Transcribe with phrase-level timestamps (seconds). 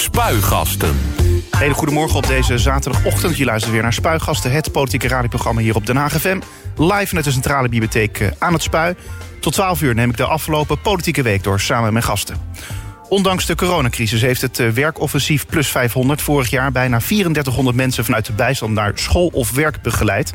[0.00, 0.96] Spuigasten.
[1.50, 3.36] Hele goedemorgen op deze zaterdagochtend.
[3.36, 6.40] Je luistert weer naar Spuigasten, het politieke radioprogramma hier op Den Haag FM.
[6.76, 8.94] Live vanuit de Centrale Bibliotheek eh, aan het Spui.
[9.40, 12.36] Tot 12 uur neem ik de afgelopen politieke week door samen met mijn gasten.
[13.08, 18.26] Ondanks de coronacrisis heeft het eh, werkoffensief Plus 500 vorig jaar bijna 3400 mensen vanuit
[18.26, 20.32] de bijstand naar school of werk begeleid.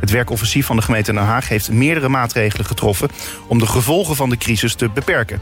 [0.00, 3.08] Het werkoffensief van de gemeente Den Haag heeft meerdere maatregelen getroffen
[3.46, 5.40] om de gevolgen van de crisis te beperken.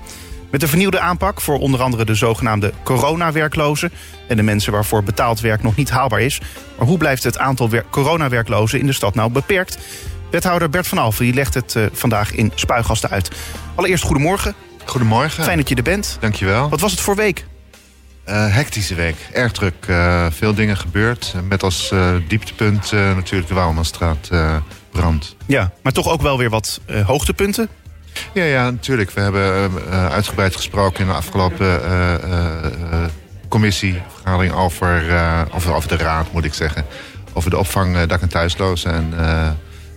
[0.54, 3.92] Met een vernieuwde aanpak voor onder andere de zogenaamde coronawerklozen
[4.28, 6.40] en de mensen waarvoor betaald werk nog niet haalbaar is.
[6.78, 9.78] Maar hoe blijft het aantal wer- coronawerklozen in de stad nou beperkt?
[10.30, 13.30] Wethouder Bert van Alphen die legt het eh, vandaag in Spuigasten uit.
[13.74, 14.54] Allereerst goedemorgen.
[14.84, 15.44] Goedemorgen.
[15.44, 16.16] Fijn dat je er bent.
[16.20, 16.68] Dankjewel.
[16.68, 17.46] Wat was het voor week?
[18.24, 19.16] Eh, hectische week.
[19.32, 19.74] Erg druk.
[19.86, 21.34] Eh, veel dingen gebeurd.
[21.48, 21.92] Met als
[22.28, 24.56] dieptepunt natuurlijk de Wouwmanstraat eh,
[24.92, 25.36] brand.
[25.46, 27.68] Ja, maar toch ook wel weer wat hoogtepunten.
[28.32, 29.10] Ja, ja, natuurlijk.
[29.10, 33.04] We hebben eh, uitgebreid gesproken in de afgelopen eh, eh, eh,
[33.48, 36.84] commissievergadering over, eh, over, over de raad, moet ik zeggen.
[37.32, 38.92] Over de opvang eh, dak- en thuislozen.
[38.92, 39.48] En eh,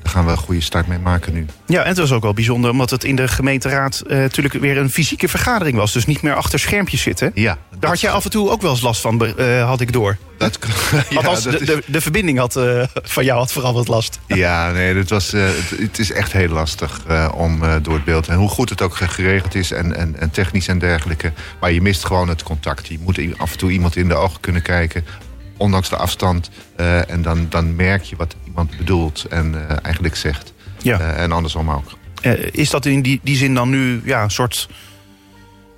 [0.08, 1.46] gaan we een goede start mee maken nu.
[1.66, 4.78] Ja, en het was ook wel bijzonder omdat het in de gemeenteraad eh, natuurlijk weer
[4.78, 5.94] een fysieke vergadering was.
[5.94, 7.32] Dus niet meer achter schermpjes zitten.
[7.34, 9.94] Ja, Daar had jij af en toe ook wel eens last van, eh, had ik
[9.94, 10.18] door.
[10.38, 10.60] Dat,
[11.10, 12.84] ja, Althans, dat de, is- de, de verbinding had, eh,
[13.16, 14.20] van jou had vooral wat last.
[14.28, 17.02] Ja, nee, dit was, het, het is echt heel lastig
[17.34, 18.28] om door het beeld.
[18.28, 21.32] En hoe goed het ook geregeld is en, en, en technisch en dergelijke.
[21.60, 22.88] Maar je mist gewoon het contact.
[22.88, 25.06] Je moet af en toe iemand in de ogen kunnen kijken.
[25.58, 26.50] Ondanks de afstand.
[26.76, 30.54] eh, en dan, dan merk je wat iemand bedoelt en eh, eigenlijk zegt.
[30.82, 31.00] Ja.
[31.00, 31.98] Eh, en andersom ook.
[32.52, 34.70] Is dat in die, die zin dan nu ja, een soort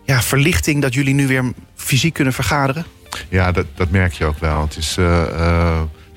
[0.05, 2.85] ja, verlichting dat jullie nu weer fysiek kunnen vergaderen?
[3.29, 4.61] Ja, dat, dat merk je ook wel.
[4.61, 4.97] Het is,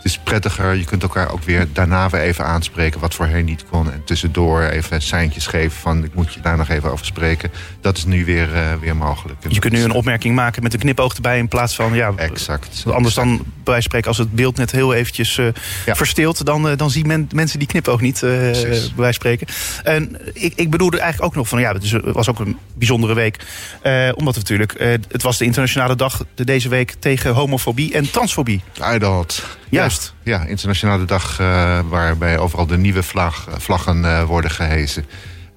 [0.02, 0.74] het is prettiger.
[0.74, 3.00] Je kunt elkaar ook weer daarna weer even aanspreken...
[3.00, 3.92] wat voorheen niet kon.
[3.92, 6.04] En tussendoor even seintjes geven van...
[6.04, 7.50] ik moet je daar nog even over spreken.
[7.80, 9.38] Dat is nu weer, eh, weer mogelijk.
[9.48, 11.94] Je kunt nu een opmerking maken met een knipoog erbij in plaats van...
[11.94, 12.84] Ja, Exact.
[12.86, 15.36] Anders dan bij spreken als het beeld net heel eventjes
[15.86, 15.94] Ja.
[15.94, 16.44] verstilt...
[16.46, 18.54] dan, eh, dan zien men, mensen die knipoog niet, bij
[18.96, 19.46] van spreken.
[19.82, 21.60] En ik, ik bedoelde eigenlijk ook nog van...
[21.60, 23.36] ja, het was ook een bijzondere week.
[24.14, 24.74] Omdat het natuurlijk...
[25.08, 28.62] het was de internationale dag de- deze week tegen homofobie en transfobie.
[28.94, 29.60] Idalt.
[29.72, 30.14] Juist.
[30.22, 35.04] Ja, ja, internationale dag eh, waarbij overal de nieuwe vlag, vlaggen eh, worden gehezen.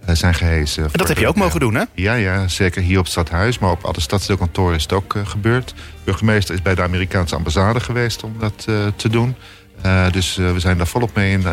[0.05, 0.83] eh, zijn gehezen.
[0.83, 1.83] En dat heb je ook mogen doen, hè?
[1.93, 3.59] Ja, ja, zeker hier op het stadhuis.
[3.59, 5.67] Maar op alle stadsdeelkantoren is het ook eh, gebeurd.
[5.69, 9.35] De burgemeester is bij de Amerikaanse ambassade geweest om dat eh, te doen.
[9.81, 11.43] Eh, dus eh, we zijn daar volop mee in,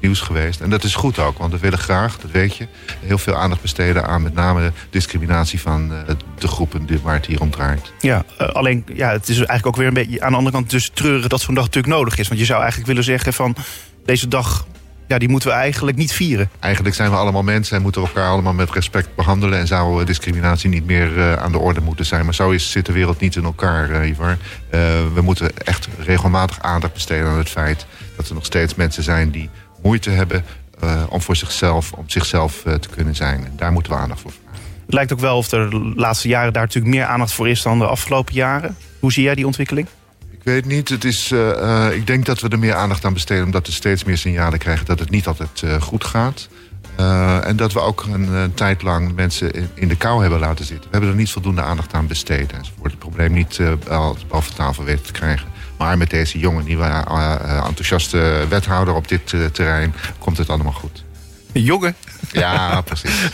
[0.00, 0.60] nieuws geweest.
[0.60, 2.66] En dat is goed ook, want we willen graag, dat weet je...
[3.00, 7.40] heel veel aandacht besteden aan met name discriminatie van eh, de groepen waar het hier
[7.40, 7.92] om draait.
[8.00, 10.70] Ja, eh, alleen ja, het is eigenlijk ook weer een beetje aan de andere kant
[10.70, 12.28] dus treuren dat zo'n dag natuurlijk nodig is.
[12.28, 13.56] Want je zou eigenlijk willen zeggen van
[14.04, 14.66] deze dag,
[15.06, 16.50] ja, die moeten we eigenlijk niet vieren.
[16.60, 19.58] Eigenlijk zijn we allemaal mensen en moeten we elkaar allemaal met respect behandelen.
[19.58, 22.24] En zou discriminatie niet meer eh, aan de orde moeten zijn.
[22.24, 24.36] Maar zo is, zit de wereld niet in elkaar, Ivar.
[24.70, 24.80] Eh,
[25.14, 27.86] we moeten echt regelmatig aandacht besteden aan het feit
[28.16, 29.50] dat er nog steeds mensen zijn die
[29.86, 30.44] moeite hebben
[30.80, 33.44] eh, om voor zichzelf, om zichzelf eh, te kunnen zijn.
[33.44, 34.60] En daar moeten we aandacht voor vragen.
[34.84, 37.62] Het lijkt ook wel of er de laatste jaren daar natuurlijk meer aandacht voor is
[37.62, 38.76] dan de afgelopen jaren.
[39.00, 39.86] Hoe zie jij die ontwikkeling?
[40.30, 43.44] Ik weet niet, het is, eh, ik denk dat we er meer aandacht aan besteden...
[43.44, 46.48] omdat we steeds meer signalen krijgen dat het niet altijd goed gaat.
[47.44, 50.64] En dat we ook een, een tijd lang mensen in, in de kou hebben laten
[50.64, 50.84] zitten.
[50.84, 52.52] We hebben er niet voldoende aandacht aan besteed.
[52.52, 52.90] enzovoort.
[52.90, 55.48] Het probleem niet al- boven tafel weten te krijgen.
[55.78, 59.94] Maar met deze jonge, nieuwe, eh, eh, enthousiaste wethouder op dit eh, terrein...
[60.18, 61.04] komt het allemaal goed.
[61.52, 61.94] Jongen.
[62.32, 63.28] Ja, precies.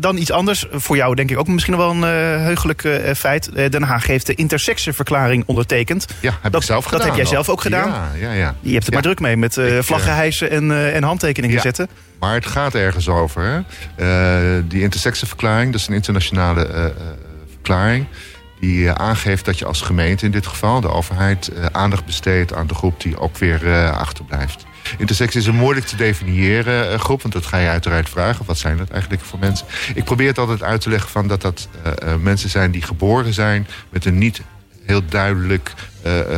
[0.00, 0.66] Dan iets anders.
[0.70, 2.02] Voor jou denk ik ook misschien wel een
[2.42, 3.50] heugelijk feit.
[3.72, 6.06] Den Haag heeft de intersexenverklaring ondertekend.
[6.20, 7.06] Ja, heb Dat- ik zelf dat gedaan.
[7.06, 7.88] heb jij zelf ook gedaan?
[7.88, 8.54] Ja, ja, ja.
[8.60, 8.98] Je hebt er Ja.
[8.98, 11.62] maar druk mee met Ik, vlaggen hijsen en, en handtekeningen Ja.
[11.62, 11.88] zetten.
[12.18, 13.64] Maar het gaat ergens over.
[13.96, 14.66] Hè?
[14.68, 16.92] Die intersexenverklaring, dat is een internationale
[17.52, 18.06] verklaring.
[18.60, 22.54] Die eh, aangeeft dat je als gemeente in dit geval, de overheid, eh, aandacht besteedt
[22.54, 24.64] aan de groep die ook weer eh, achterblijft.
[24.98, 28.44] Intersex is een moeilijk te definiëren groep, want dat ga je uiteraard vragen.
[28.44, 29.66] Wat zijn dat eigenlijk voor mensen?
[29.94, 31.68] Ik probeer het altijd uit te leggen van dat dat
[32.20, 34.42] mensen zijn die geboren zijn met een niet
[34.84, 35.72] heel duidelijk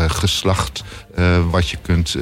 [0.06, 0.85] geslacht.
[1.50, 2.17] wat je kunt,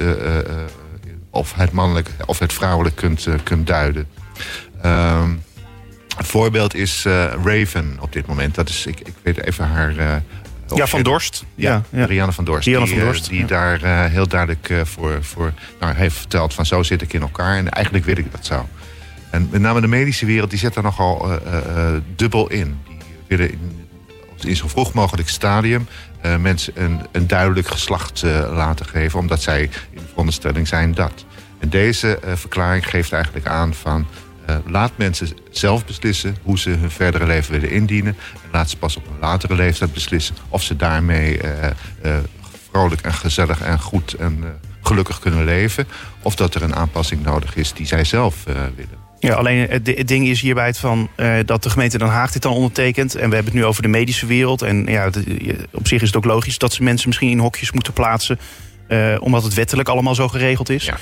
[1.29, 4.07] of het mannelijk of het vrouwelijk kunt, kunt duiden.
[4.81, 5.29] Ehm,
[6.19, 8.55] een voorbeeld is eh, Raven op dit moment.
[8.55, 9.97] Dat is, ik, ik weet even haar.
[9.97, 10.15] eh,
[10.75, 11.43] Ja, Van Dorst.
[11.55, 12.05] Ja, ja.
[12.05, 12.65] Rianne van Dorst.
[12.67, 13.45] Rianne die, van eh, Dorst, die ja.
[13.45, 17.57] daar heel duidelijk voor, voor nou, heeft verteld van zo zit ik in elkaar.
[17.57, 18.67] En eigenlijk wil ik dat zo.
[19.29, 22.77] En met name de medische wereld die zet daar nogal eh, dubbel in.
[22.87, 23.87] Die willen in,
[24.41, 25.87] in zo vroeg mogelijk stadium
[26.39, 28.21] mensen een, een duidelijk geslacht
[28.51, 29.19] laten geven.
[29.19, 31.25] Omdat zij in de veronderstelling zijn dat.
[31.59, 34.05] En deze verklaring geeft eigenlijk aan van...
[34.65, 38.17] laat mensen zelf beslissen hoe ze hun verdere leven willen indienen.
[38.33, 41.39] En laat ze pas op een latere leeftijd beslissen of ze daarmee
[42.71, 44.43] vrolijk en gezellig en goed en
[44.81, 45.87] gelukkig kunnen leven.
[46.21, 48.43] Of dat er een aanpassing nodig is die zij zelf
[48.75, 49.07] willen.
[49.19, 51.09] Ja, alleen het, ding is hierbij het van
[51.45, 53.15] dat de gemeente Den Haag dit dan ondertekent.
[53.15, 54.61] En we hebben het nu over de medische wereld.
[54.61, 55.09] En ja,
[55.71, 58.39] op zich is het ook logisch dat ze mensen misschien in hokjes moeten plaatsen.
[59.19, 60.85] Omdat het wettelijk allemaal zo geregeld is.
[60.85, 60.97] Ja.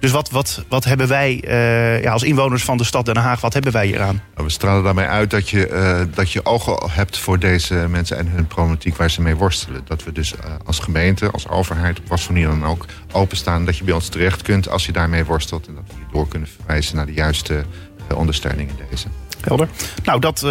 [0.00, 3.40] Dus wat, wat, wat hebben wij uh, ja, als inwoners van de stad Den Haag,
[3.40, 4.22] wat hebben wij hieraan?
[4.34, 8.18] Nou, we stralen daarmee uit dat je, uh, dat je ogen hebt voor deze mensen
[8.18, 9.80] en hun problematiek waar ze mee worstelen.
[9.84, 13.64] Dat we dus uh, als gemeente, als overheid, op wat voor manier dan ook, openstaan.
[13.64, 15.66] Dat je bij ons terecht kunt als je daarmee worstelt.
[15.66, 17.64] En dat we je door kunnen verwijzen naar de juiste
[18.14, 19.06] ondersteuning in deze.
[19.40, 19.68] Helder.
[20.04, 20.50] Nou, dat uh,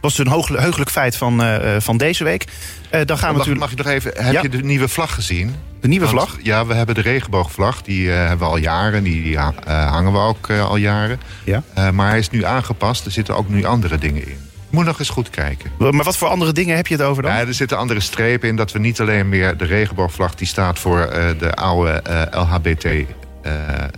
[0.00, 2.44] was dus een heugelijk feit van, uh, van deze week.
[2.90, 3.60] dan gaan we natuurlijk...
[3.60, 4.12] Mag je nog even...
[4.14, 4.42] Heb ja?
[4.42, 5.54] je de nieuwe vlag gezien?
[5.80, 6.36] De nieuwe vlag?
[6.42, 7.82] Ja, we hebben de regenboogvlag.
[7.82, 9.02] Die hebben we al jaren.
[9.02, 11.20] Die, die hangen we ook al jaren.
[11.44, 11.62] Ja.
[11.92, 13.04] maar hij is nu aangepast.
[13.04, 14.38] Er zitten ook nu andere dingen in.
[14.70, 15.70] Moet nog eens goed kijken.
[15.78, 17.32] Maar wat voor andere dingen heb je het over dan?
[17.32, 20.34] Ja, er zitten andere strepen in dat we niet alleen meer de regenboogvlag...
[20.34, 23.04] die staat voor de oude LHBT eh,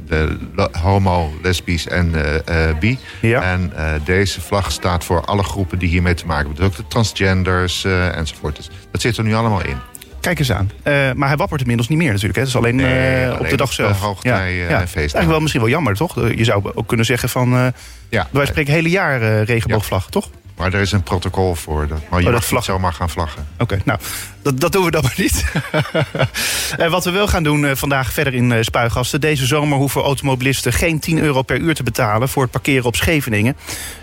[0.06, 0.38] de
[0.82, 2.99] homo, lesbisch en uh, bi.
[3.20, 3.43] Ja.
[3.43, 3.73] En
[4.05, 6.64] deze vlag staat voor alle groepen die hiermee te maken hebben.
[6.64, 8.56] Dus ook de transgenders enzovoort.
[8.56, 9.76] Dus dat zit er nu allemaal in.
[10.20, 10.70] Kijk eens aan.
[10.85, 12.35] Uh, maar hij wappert inmiddels niet meer natuurlijk.
[12.35, 12.41] Hè?
[12.41, 14.00] Het is alleen, nee, uh, op de dag zelf.
[14.00, 14.69] hoogtij ja.
[14.69, 14.79] ja.
[14.79, 14.94] feest.
[14.94, 16.14] Eigenlijk wel misschien wel jammer, toch?
[16.14, 17.55] Je zou ook kunnen zeggen van...
[17.55, 17.67] Uh,
[18.08, 18.29] ja.
[18.31, 20.31] wij spreken hele jaar regenboogvlag, toch?
[20.61, 21.87] Maar er is een protocol voor.
[21.87, 22.65] Dat, maar je oh, mag vlag...
[22.65, 23.49] zomaar gaan vlaggen.
[23.59, 23.99] Oké, nou,
[24.43, 25.45] dat, dat doen we dan maar niet.
[26.85, 29.21] en wat we wel gaan doen uh, vandaag verder in uh, Spuigasten.
[29.21, 32.29] Deze zomer hoeven automobilisten geen 10 euro per uur te betalen...
[32.29, 33.57] voor het parkeren op Scheveningen.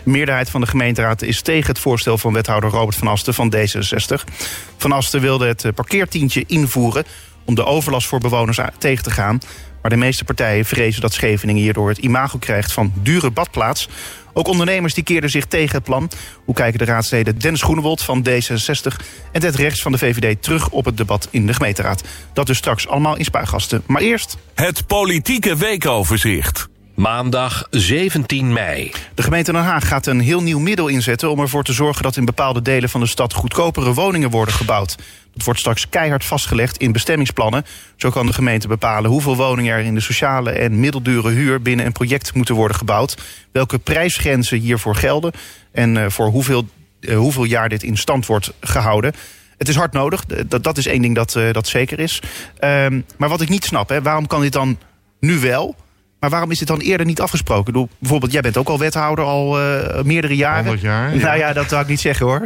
[0.04, 2.18] De meerderheid van de gemeenteraad is tegen het voorstel...
[2.18, 4.34] van wethouder Robert van Asten van D66.
[4.78, 7.06] Van Asten wilde het parkeertientje invoeren...
[7.46, 9.40] om de overlast voor bewoners tegen te gaan...
[9.88, 13.90] Maar de meeste partijen vrezen dat Scheveningen hierdoor het imago krijgt van dure badplaats.
[14.34, 16.12] Ook ondernemers die keerden zich tegen het plan.
[16.46, 20.70] Hoe kijken de raadsleden Dennis Groenewold van D66 en Ted Rechts van de VVD terug
[20.70, 22.04] op het debat in de gemeenteraad?
[22.34, 23.84] Dat dus straks allemaal in spuigasten.
[23.86, 24.38] Maar eerst...
[24.54, 26.68] Het politieke weekoverzicht.
[26.98, 28.92] Maandag 17 mei.
[29.14, 31.32] De gemeente Den Haag gaat een heel nieuw middel inzetten...
[31.32, 33.34] om ervoor te zorgen dat in bepaalde delen van de stad...
[33.34, 34.98] goedkopere woningen worden gebouwd.
[35.34, 37.66] Dat wordt straks keihard vastgelegd in bestemmingsplannen.
[37.96, 39.80] Zo kan de gemeente bepalen hoeveel woningen er...
[39.80, 43.18] in de sociale en middeldure huur binnen een project moeten worden gebouwd.
[43.52, 45.32] Welke prijsgrenzen hiervoor gelden...
[45.72, 46.68] en eh, voor hoeveel,
[47.00, 49.14] eh, hoeveel jaar dit in stand wordt gehouden...
[49.58, 52.22] Het is hard nodig, dat, is één ding dat, uh, dat zeker is.
[52.60, 54.80] Um, maar wat ik niet snap, waarom kan dit dan
[55.20, 55.76] nu wel...
[56.20, 57.74] Maar waarom is dit dan eerder niet afgesproken?
[57.74, 60.64] Doe, bijvoorbeeld, jij bent ook al wethouder al uh, meerdere jaren.
[60.64, 61.16] 100 jaar?
[61.16, 62.42] Nou ja, dat zou ik niet zeggen hoor.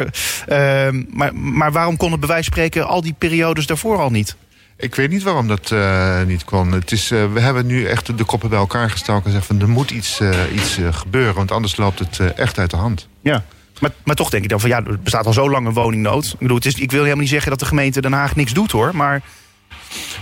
[0.50, 4.10] Uh, maar, maar waarom kon het bij wijze van spreken al die periodes daarvoor al
[4.10, 4.36] niet?
[4.78, 6.72] Ik weet niet waarom dat uh, niet kon.
[6.72, 9.68] Het is, uh, we hebben nu echt de koppen bij elkaar gestoken en zeggen van
[9.68, 13.08] er moet iets, uh, iets gebeuren, want anders loopt het echt uit de hand.
[13.22, 13.44] Ja.
[13.80, 16.26] Maar, maar toch denk ik dan van ja, er bestaat al zo lang een woningnood.
[16.26, 18.54] Ik, bedoel, het is, ik wil helemaal niet zeggen dat de gemeente Den Haag niks
[18.54, 18.96] doet hoor.
[18.96, 19.22] Maar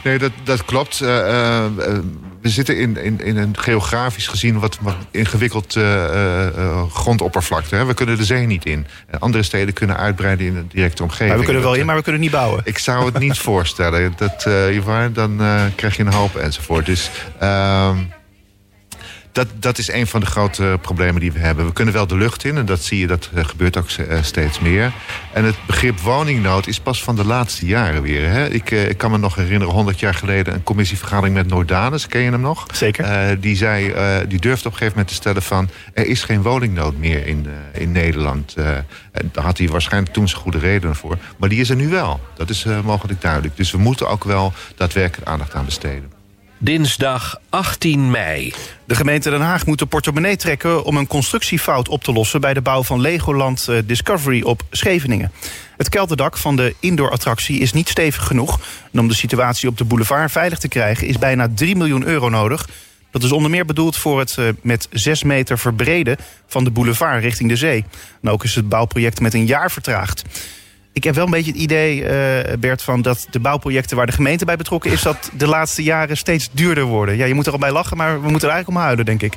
[0.03, 1.01] Nee, dat, dat klopt.
[1.01, 1.65] Uh, uh,
[2.41, 7.75] we zitten in, in, in een geografisch gezien wat, wat ingewikkeld uh, grondoppervlakte.
[7.75, 7.85] Hè.
[7.85, 8.87] We kunnen de zee niet in.
[9.19, 11.29] Andere steden kunnen uitbreiden in de directe omgeving.
[11.29, 12.61] Maar we kunnen wel in, maar we kunnen niet bouwen.
[12.63, 14.13] Ik zou het niet voorstellen.
[14.17, 14.43] Dat,
[15.13, 15.37] dan
[15.75, 16.85] krijg je een hoop enzovoort.
[16.85, 17.09] Dus...
[17.39, 17.97] Ehm,
[19.31, 21.65] dat, dat is een van de grote problemen die we hebben.
[21.65, 24.59] We kunnen wel de lucht in en dat zie je, dat gebeurt ook eh, steeds
[24.59, 24.93] meer.
[25.33, 28.29] En het begrip woningnood is pas van de laatste jaren weer.
[28.29, 28.49] Hè?
[28.49, 30.53] Ik, eh, ik kan me nog herinneren, 100 jaar geleden...
[30.53, 32.65] een commissievergadering met Noordanus, ken je hem nog?
[32.73, 33.05] Zeker.
[33.05, 33.93] Uh, die, zei,
[34.27, 35.69] die durfde op een gegeven moment te stellen van...
[35.93, 38.55] er is geen woningnood meer in, in Nederland.
[38.55, 38.85] daar
[39.33, 41.17] had hij waarschijnlijk toen zijn goede redenen voor.
[41.37, 42.19] Maar die is er nu wel.
[42.35, 43.57] Dat is mogelijk duidelijk.
[43.57, 46.18] Dus we moeten ook wel daadwerkelijk aandacht aan besteden.
[46.61, 48.53] Dinsdag 18 mei.
[48.85, 52.53] De gemeente Den Haag moet de portemonnee trekken om een constructiefout op te lossen bij
[52.53, 55.31] de bouw van Legoland eh, Discovery op Scheveningen.
[55.77, 58.59] Het kelderdak van de indoor-attractie is niet stevig genoeg.
[58.91, 62.29] En om de situatie op de boulevard veilig te krijgen is bijna 3 miljoen euro
[62.29, 62.67] nodig.
[63.11, 67.21] Dat is onder meer bedoeld voor het eh, met 6 meter verbreden van de boulevard
[67.21, 67.85] richting de zee.
[68.21, 70.23] En ook is het bouwproject met een jaar vertraagd
[70.99, 74.11] ik heb wel een beetje het idee, uh, Bert, van dat de bouwprojecten waar de
[74.11, 77.17] gemeente bij betrokken is, dat de laatste jaren steeds duurder worden.
[77.17, 79.21] Ja, je moet er al bij lachen, maar we moeten er eigenlijk om huilen, denk
[79.21, 79.33] ik.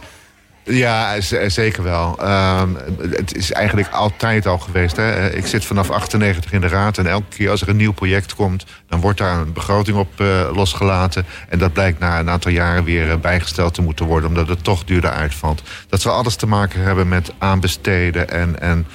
[0.64, 2.18] Ja, zeker wel.
[2.20, 2.62] Uh,
[3.10, 4.96] het is eigenlijk altijd al geweest.
[4.96, 5.30] Hè.
[5.30, 8.34] Ik zit vanaf 98 in de raad en elke keer als er een nieuw project
[8.34, 8.66] komt...
[8.88, 11.26] dan wordt daar een begroting op uh, losgelaten.
[11.48, 14.28] En dat blijkt na een aantal jaren weer bijgesteld te moeten worden...
[14.28, 15.62] omdat het toch duurder uitvalt.
[15.88, 18.86] Dat zal alles te maken hebben met aanbesteden en, en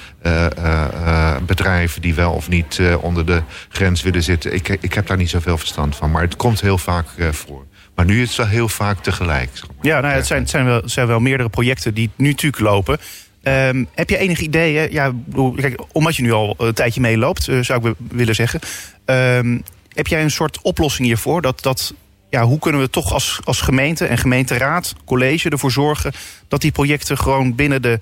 [1.46, 2.02] bedrijven...
[2.02, 4.54] die wel of niet onder de grens willen zitten.
[4.54, 7.66] Ik, ik heb daar niet zoveel verstand van, maar het komt heel vaak voor.
[7.98, 9.50] Maar nu is het wel heel vaak tegelijk.
[9.80, 12.98] Ja, nou het, zijn, het zijn, wel, zijn wel meerdere projecten die nu natuurlijk lopen.
[13.42, 15.12] Ehm, heb je enig idee, ja,
[15.56, 18.60] kijk, omdat je nu al een tijdje meeloopt, uh, zou ik willen zeggen.
[19.04, 19.58] Ehm,
[19.92, 21.42] heb jij een soort oplossing hiervoor?
[21.42, 21.94] Dat, dat,
[22.30, 26.12] ja, hoe kunnen we toch als, als gemeente en gemeenteraad, college ervoor zorgen
[26.48, 27.98] dat die projecten gewoon binnen de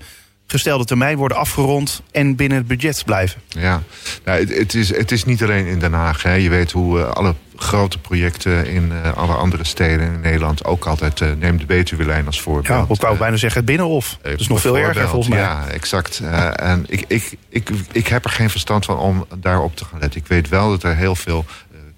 [0.47, 3.41] gestelde termijn worden afgerond en binnen het budget blijven.
[3.47, 3.83] Ja,
[4.25, 6.23] nou, het, het, is, het is niet alleen in Den Haag.
[6.23, 6.33] Hè.
[6.33, 10.85] Je weet hoe uh, alle grote projecten in uh, alle andere steden in Nederland ook
[10.85, 12.67] altijd uh, neem de Betuwe-lijn als voorbeeld.
[12.67, 14.17] Ja, ik wou bijna zeggen het Binnenhof.
[14.21, 15.39] Dat is nog veel erger volgens mij.
[15.39, 16.21] Ja, exact.
[16.55, 20.21] en ik, ik, ik, ik heb er geen verstand van om daarop te gaan letten.
[20.21, 21.45] Ik weet wel dat er heel veel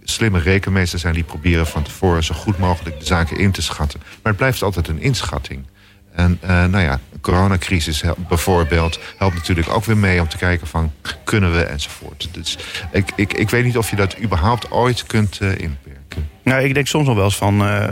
[0.03, 4.00] slimme rekenmeesters zijn die proberen van tevoren zo goed mogelijk de zaken in te schatten.
[4.03, 5.65] Maar het blijft altijd een inschatting.
[6.12, 10.68] En uh, nou ja, de coronacrisis bijvoorbeeld helpt natuurlijk ook weer mee om te kijken
[10.68, 10.92] van
[11.24, 12.30] kunnen we enzovoort.
[12.32, 12.58] Dus
[12.92, 16.30] ik, ik, ik weet niet of je dat überhaupt ooit kunt uh, inperken.
[16.44, 17.88] Nou, ik denk soms nog wel eens van, uh,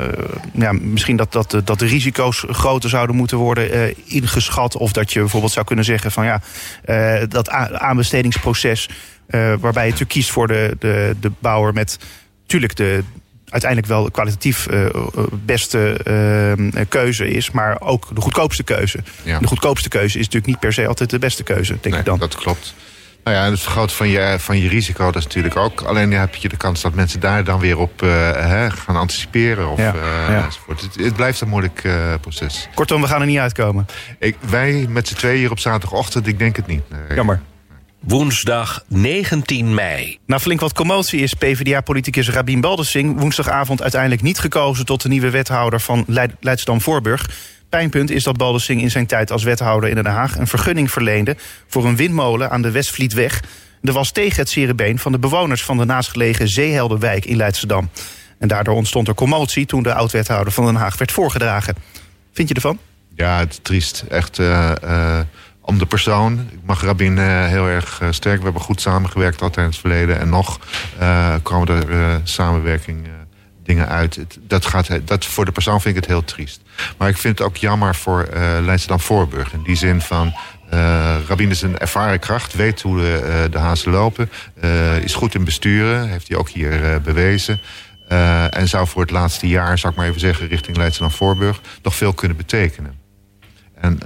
[0.53, 4.77] ja, misschien dat, dat, dat de risico's groter zouden moeten worden ingeschat.
[4.77, 6.41] Of dat je bijvoorbeeld zou kunnen zeggen van ja,
[7.27, 8.89] dat aanbestedingsproces
[9.29, 11.99] waarbij je natuurlijk kiest voor de, de, de bouwer met
[12.41, 13.03] natuurlijk de,
[13.49, 14.85] uiteindelijk wel kwalitatief uh,
[15.45, 15.99] beste
[16.75, 18.99] uh, keuze is, maar ook de goedkoopste keuze.
[19.23, 19.39] Ja.
[19.39, 22.05] De goedkoopste keuze is natuurlijk niet per se altijd de beste keuze, denk nee, ik
[22.05, 22.19] dan.
[22.19, 22.73] Dat klopt.
[23.27, 25.81] Nou ja, het vergroten van je, van je risico, dat is natuurlijk ook.
[25.81, 29.69] Alleen heb je de kans dat mensen daar dan weer op uh, hè, gaan anticiperen.
[29.69, 30.45] Of, ja, uh, ja.
[30.45, 30.81] enzovoort.
[30.81, 32.69] Het, het, blijft een moeilijk uh, proces.
[32.73, 33.85] Kortom, we gaan er niet uitkomen.
[34.19, 36.89] Ik, wij met z'n tweeën hier op zaterdagochtend, ik denk het niet.
[36.89, 37.15] Nee.
[37.15, 37.41] Jammer.
[37.99, 40.17] Woensdag 19 mei.
[40.25, 43.19] Na flink wat commotie is PvdA-politicus Rabin Baldessing...
[43.19, 46.05] woensdagavond uiteindelijk niet gekozen tot de nieuwe wethouder van
[46.39, 47.29] Leidsdam-Voorburg.
[47.69, 50.37] Pijnpunt is dat Baldessing in zijn tijd als wethouder in Den Haag...
[50.37, 51.35] een vergunning verleende
[51.67, 53.43] voor een windmolen aan de Westvlietweg.
[53.81, 57.89] Dat was tegen het cerebeen van de bewoners van de naastgelegen Zeeheldenwijk in Leidschendam.
[58.39, 61.75] En daardoor ontstond er commotie toen de oud-wethouder van Den Haag werd voorgedragen.
[62.33, 62.79] Vind je ervan?
[63.15, 64.03] Ja, het is triest.
[64.09, 64.39] Echt...
[64.39, 65.19] Uh, uh
[65.67, 66.47] om de persoon.
[66.51, 68.37] Ik mag Rabin uh, heel erg uh, sterk.
[68.37, 70.19] We hebben goed samengewerkt altijd in het verleden.
[70.19, 70.59] En nog
[70.99, 73.07] uh, komen er samenwerking
[73.63, 74.19] dingen uit.
[74.41, 76.61] Dat gaat, dat, voor de persoon vind ik het heel triest.
[76.97, 79.53] Maar ik vind het ook jammer voor uh, Leidsdam Voorburg.
[79.53, 80.33] In die zin van...
[81.27, 84.29] Rabin is een ervaren kracht, weet hoe de, de hazen lopen.
[85.01, 87.59] is goed in besturen, heeft hij ook hier bewezen.
[88.49, 90.47] en zou voor het laatste jaar, zou ik maar even zeggen...
[90.47, 93.06] richting Leidsdam Voorburg nog veel kunnen betekenen.
[93.81, 93.99] En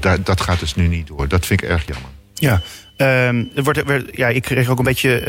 [0.00, 1.28] uh, dat gaat dus nu niet door.
[1.28, 2.10] Dat vind ik erg jammer.
[2.34, 2.60] Ja,
[2.96, 5.24] uh, er wordt, ja, ik kreeg ook een beetje uh,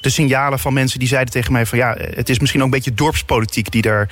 [0.00, 2.72] de signalen van mensen die zeiden tegen mij van ja, het is misschien ook een
[2.72, 4.10] beetje dorpspolitiek die daar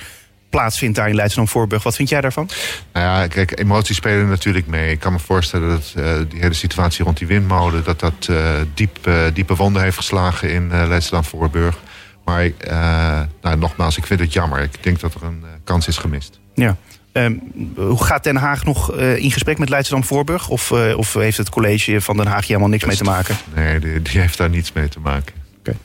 [0.49, 1.83] plaatsvindt daar in Leidschendam Voorburg.
[1.83, 2.49] Wat vind jij daarvan?
[2.93, 4.91] Nou ja, kijk, emoties spelen natuurlijk mee.
[4.91, 7.83] Ik kan me voorstellen dat uh, die hele situatie rond die windmolen...
[7.83, 8.37] dat dat uh,
[8.73, 11.77] diep, diepe wonden heeft geslagen in uh, Leidschendam Voorburg.
[12.25, 12.49] Maar
[13.41, 14.61] nou, nogmaals, ik vind het jammer.
[14.61, 16.39] Ik denk dat er een kans is gemist.
[16.53, 16.77] Ja.
[17.13, 17.41] Um,
[17.75, 20.49] hoe gaat Den Haag nog uh, in gesprek met Leidschendam Voorburg?
[20.49, 23.37] Of, uh, of heeft het college van Den Haag hier helemaal niks mee te maken?
[23.55, 25.33] Nee, die, die, heeft daar niets mee te maken.
[25.59, 25.75] Okay.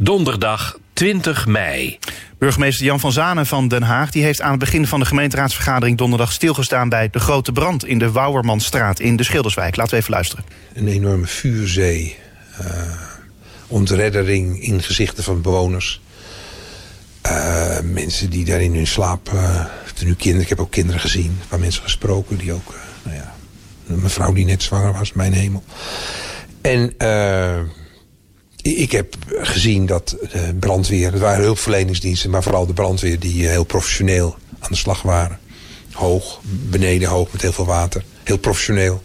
[0.00, 1.98] Donderdag 20 mei.
[2.38, 5.98] Burgemeester Jan van Zanen van Den Haag die heeft aan het begin van de gemeenteraadsvergadering
[5.98, 9.76] donderdag stilgestaan bij de grote brand in de Wouwermanstraat in de Schilderswijk.
[9.76, 10.44] Laten we even luisteren.
[10.74, 12.16] Een enorme vuurzee.
[12.60, 12.66] Uh,
[13.66, 16.00] ontreddering in gezichten van bewoners.
[17.26, 19.30] Uh, mensen die daar in hun slaap
[20.04, 23.34] nu kinderen, ik heb ook kinderen gezien, paar mensen gesproken die ook, uh, nou ja,
[23.84, 25.62] mevrouw die net zwanger was, mijn hemel.
[26.60, 27.58] En uh,
[28.62, 33.64] ik heb gezien dat de brandweer, het waren hulpverleningsdiensten, maar vooral de brandweer die heel
[33.64, 35.38] professioneel aan de slag waren.
[35.92, 38.04] Hoog, beneden hoog met heel veel water.
[38.24, 39.02] Heel professioneel.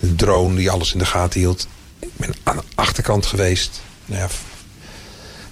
[0.00, 1.68] Een drone die alles in de gaten hield.
[1.98, 3.80] Ik ben aan de achterkant geweest.
[4.06, 4.28] Nou ja,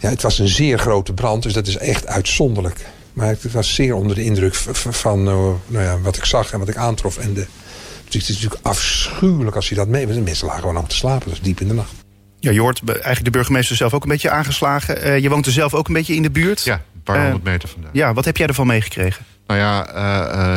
[0.03, 2.87] ja, het was een zeer grote brand, dus dat is echt uitzonderlijk.
[3.13, 5.35] Maar ik was zeer onder de indruk van uh,
[5.67, 7.19] nou ja, wat ik zag en wat ik aantrof.
[7.19, 7.47] En de,
[8.05, 10.07] het is natuurlijk afschuwelijk als je dat mee...
[10.07, 11.93] De mensen lagen gewoon nog te slapen, is diep in de nacht.
[12.39, 15.07] Ja, je hoort eigenlijk de burgemeester zelf ook een beetje aangeslagen.
[15.07, 16.65] Uh, je woont er zelf ook een beetje in de buurt.
[16.65, 17.91] Ja, een paar honderd meter vandaan.
[17.93, 19.25] Ja, wat heb jij ervan meegekregen?
[19.47, 19.95] Nou ja,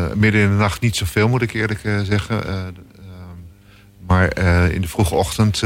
[0.09, 2.43] uh, midden in de nacht niet zoveel moet ik eerlijk zeggen.
[4.07, 4.37] Maar
[4.71, 5.61] in de vroege ochtend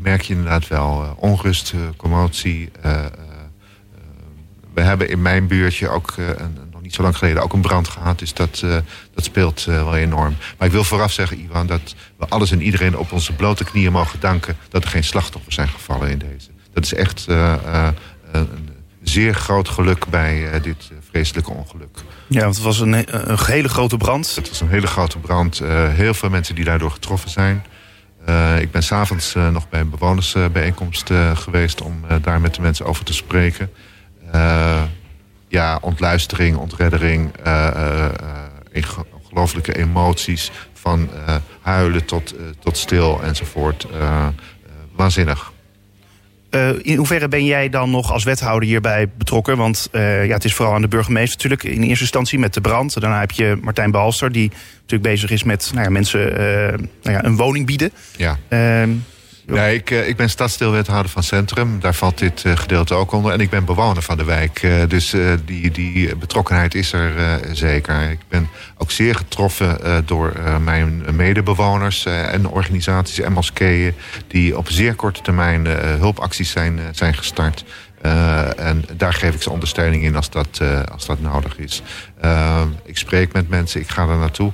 [0.00, 2.70] merk je inderdaad wel onrust, commotie
[4.74, 7.88] we hebben in mijn buurtje ook een, nog niet zo lang geleden ook een brand
[7.88, 8.18] gehad.
[8.18, 8.64] Dus dat,
[9.14, 10.36] dat speelt wel enorm.
[10.58, 13.92] Maar ik wil vooraf zeggen, Ivan, dat we alles en iedereen op onze blote knieën
[13.92, 16.48] mogen danken dat er geen slachtoffers zijn gevallen in deze.
[16.72, 17.26] Dat is echt
[18.32, 18.67] een
[19.18, 21.98] zeer groot geluk bij dit vreselijke ongeluk.
[22.28, 22.92] Ja, want het was een,
[23.30, 24.34] een hele grote brand.
[24.34, 25.58] Het was een hele grote brand.
[25.90, 27.64] heel veel mensen die daardoor getroffen zijn.
[28.60, 33.04] ik ben s'avonds uh, nog bij een bewonersbijeenkomst geweest om daar met de mensen over
[33.04, 33.70] te spreken.
[35.48, 37.32] Ja, ontluistering, ontreddering,
[39.12, 40.50] ongelooflijke emoties.
[40.72, 41.08] Van
[41.60, 43.86] huilen tot, tot stil enzovoort.
[44.96, 45.52] waanzinnig.
[46.82, 49.56] In hoeverre ben jij dan nog als wethouder hierbij betrokken?
[49.56, 49.98] Want ja,
[50.34, 53.00] het is vooral aan de burgemeester natuurlijk in eerste instantie met de brand.
[53.00, 56.32] Daarna heb je Martijn Behalster die natuurlijk bezig is met nou ja, mensen
[57.02, 57.90] nou ja, een woning bieden.
[58.16, 58.38] Ja.
[59.56, 61.80] Nee, ik, eh, ik ben stadsdeelwethouder van Centrum.
[61.80, 63.32] Daar valt dit eh, gedeelte ook onder.
[63.32, 64.62] En ik ben bewoner van de wijk.
[64.62, 65.14] Eh, dus
[65.44, 68.10] die, die betrokkenheid is er zeker.
[68.10, 73.94] Ik ben ook zeer getroffen door mijn medebewoners en organisaties en moskeeën...
[74.26, 77.64] die op zeer korte termijn hulpacties zijn, zijn gestart.
[78.56, 80.60] en daar geef ik ze ondersteuning in als dat,
[80.92, 81.82] als dat nodig is.
[82.84, 84.52] ik spreek met mensen, ik ga er naartoe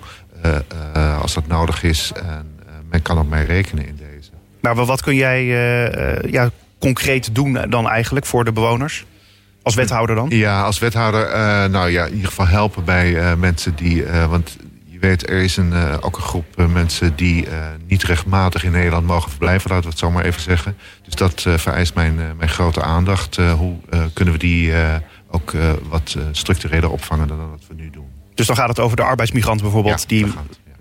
[1.21, 2.13] als dat nodig is.
[2.15, 2.55] En
[2.91, 3.97] men kan op mij rekenen in
[4.65, 4.77] deze.
[4.77, 9.05] Maar wat kun jij eh, eh, ja, concreet doen dan eigenlijk voor de bewoners?
[9.63, 10.29] Als wethouder dan?
[10.31, 14.05] Ja, als wethouder, uh, nou ja, in ieder geval helpen bij mensen die.
[14.29, 17.47] want je weet, er is een, ook een groep mensen die
[17.87, 20.77] niet rechtmatig in Nederland mogen verblijven, laten we het zo maar even zeggen.
[21.03, 23.37] Dus dat vereist mijn, mijn grote aandacht.
[23.37, 23.77] hoe
[24.13, 24.73] kunnen we die
[25.31, 25.53] ook
[25.89, 28.07] wat structureler opvangen dan wat we nu doen?
[28.35, 30.27] Dus dan gaat het over de arbeidsmigranten bijvoorbeeld, ja, die,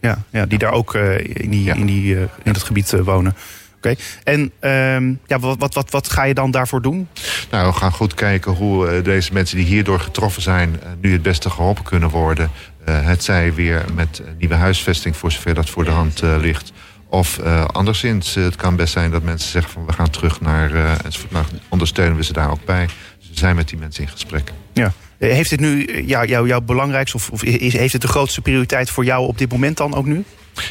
[0.02, 3.36] ja, ja, die daar ook in, die, in, die, in het gebied wonen.
[3.84, 3.96] Oké.
[4.24, 7.08] En um, ja, wat, wat, wat, wat ga je dan daarvoor doen?
[7.52, 10.70] Nou, we gaan goed kijken hoe uh, deze mensen die hierdoor getroffen zijn...
[10.70, 12.52] Uh, nu het beste geholpen kunnen worden.
[12.90, 16.72] Uh, het zij weer met nieuwe huisvesting, voor zover dat voor de hand ligt.
[17.10, 20.76] Of anderszins, het kan best zijn dat mensen zeggen van we gaan terug naar...
[21.04, 21.32] enzovoort.
[21.32, 22.86] Nou, ondersteunen we ze daar ook bij.
[23.20, 24.52] Dus we zijn met die mensen in gesprek.
[24.74, 24.94] Ja.
[25.18, 29.06] Heeft dit nu jou, jouw belangrijkste of, of is, heeft het de grootste prioriteit voor
[29.06, 30.24] jou op dit moment dan ook nu?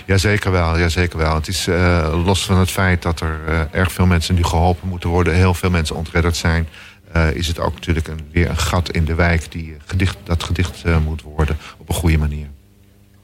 [0.06, 0.78] Ja, zeker wel.
[0.78, 1.34] Ja, zeker wel.
[1.34, 4.88] Het is uh, los van het feit dat er uh, erg veel mensen nu geholpen
[4.88, 6.68] moeten worden, heel veel mensen ontredderd zijn.
[7.16, 10.42] Uh, is het ook natuurlijk een, weer een gat in de wijk die gedicht, dat
[10.42, 12.46] gedicht moet worden op een goede manier.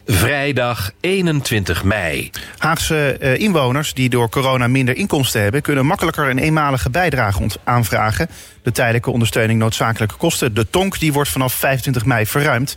[0.06, 2.30] Vrijdag 21 mei.
[2.58, 8.28] Haagse inwoners die door corona minder inkomsten hebben, kunnen makkelijker een eenmalige bijdrage aanvragen.
[8.62, 10.54] De tijdelijke ondersteuning noodzakelijke kosten.
[10.54, 12.76] De tonk die wordt vanaf 25 mei verruimd.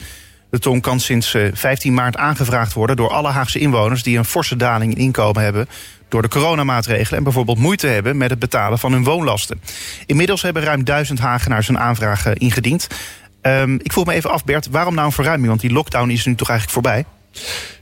[0.51, 4.25] De tong kan sinds 15 eh, maart aangevraagd worden door alle Haagse inwoners die een
[4.25, 5.67] forse daling in inkomen hebben
[6.09, 9.61] door de coronamaatregelen en bijvoorbeeld moeite hebben met het betalen van hun woonlasten.
[10.05, 12.87] Inmiddels hebben ruim duizend Hagenaars een aanvraag eh, ingediend.
[13.41, 15.47] Um, ik vroeg me even af, Bert, waarom nou een verruiming?
[15.47, 17.05] Want die lockdown is nu toch eigenlijk voorbij?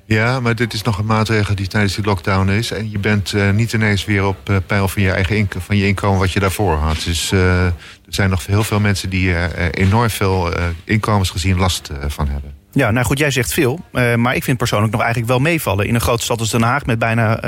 [0.05, 2.71] Ja, maar dit is nog een maatregel die tijdens die lockdown is.
[2.71, 5.77] En je bent uh, niet ineens weer op uh, pijl van je eigen inkomen, van
[5.77, 7.01] je inkomen wat je daarvoor had.
[7.03, 7.73] Dus er
[8.07, 9.35] zijn nog heel veel mensen die
[9.71, 10.53] enorm veel
[10.83, 12.58] inkomensgezien last van hebben.
[12.71, 13.79] Ja, nou goed, jij zegt veel.
[13.91, 15.87] Uh, maar ik vind persoonlijk nog eigenlijk wel meevallen.
[15.87, 17.43] In een grote stad als Den Haag met bijna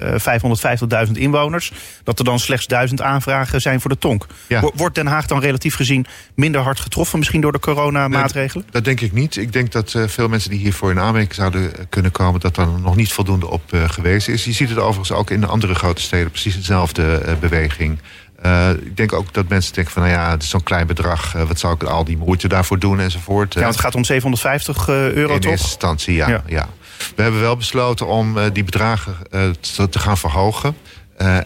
[0.00, 1.72] uh, 550.000 inwoners.
[2.04, 4.26] Dat er dan slechts duizend aanvragen zijn voor de tonk.
[4.48, 4.70] Ja.
[4.74, 8.62] Wordt Den Haag dan relatief gezien minder hard getroffen misschien door de coronamaatregelen?
[8.64, 9.36] Nee, dat denk ik niet.
[9.36, 12.40] Ik denk dat uh, veel mensen die hiervoor in aanmerking zouden kunnen komen...
[12.40, 14.44] dat daar nog niet voldoende op gewezen is.
[14.44, 16.30] Je ziet het overigens ook in de andere grote steden.
[16.30, 17.98] Precies dezelfde beweging.
[18.46, 21.36] Uh, ik denk ook dat mensen denken van, nou ja, het is zo'n klein bedrag.
[21.36, 23.54] Uh, wat zou ik al die moeite daarvoor doen enzovoort.
[23.54, 25.50] Ja, want het gaat om 750 uh, euro, In toch?
[25.50, 26.42] eerste instantie, ja, ja.
[26.46, 26.68] ja.
[27.16, 29.16] We hebben wel besloten om die bedragen
[29.60, 30.76] te, te, gaan verhogen.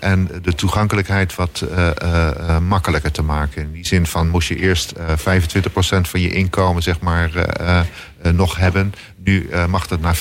[0.00, 1.64] en de toegankelijkheid wat
[2.62, 3.62] makkelijker te maken.
[3.62, 5.00] In die zin van, moest je eerst 25%
[6.00, 7.30] van je inkomen, zeg maar,
[8.32, 8.94] nog hebben.
[9.24, 10.20] Nu mag dat naar 15%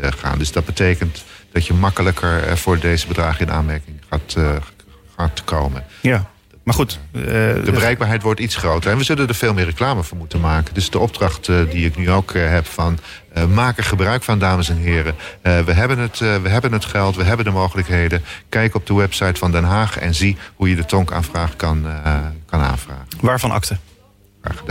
[0.00, 0.38] gaan.
[0.38, 4.36] Dus dat betekent dat je makkelijker voor deze bedragen in aanmerking gaat
[5.34, 5.84] te komen.
[6.00, 6.30] Ja.
[6.62, 6.98] Maar goed.
[7.12, 8.90] Uh, de bereikbaarheid wordt iets groter.
[8.90, 10.74] En we zullen er veel meer reclame voor moeten maken.
[10.74, 12.98] Dus de opdracht uh, die ik nu ook uh, heb van...
[13.54, 15.14] maak er gebruik van, dames en heren.
[15.42, 18.24] we, hebben het, we hebben het geld, we hebben de mogelijkheden.
[18.48, 21.86] Kijk op de website van Den Haag en zie hoe je de tonkaanvraag kan,
[22.46, 23.06] kan aanvragen.
[23.20, 23.76] Waarvan akte?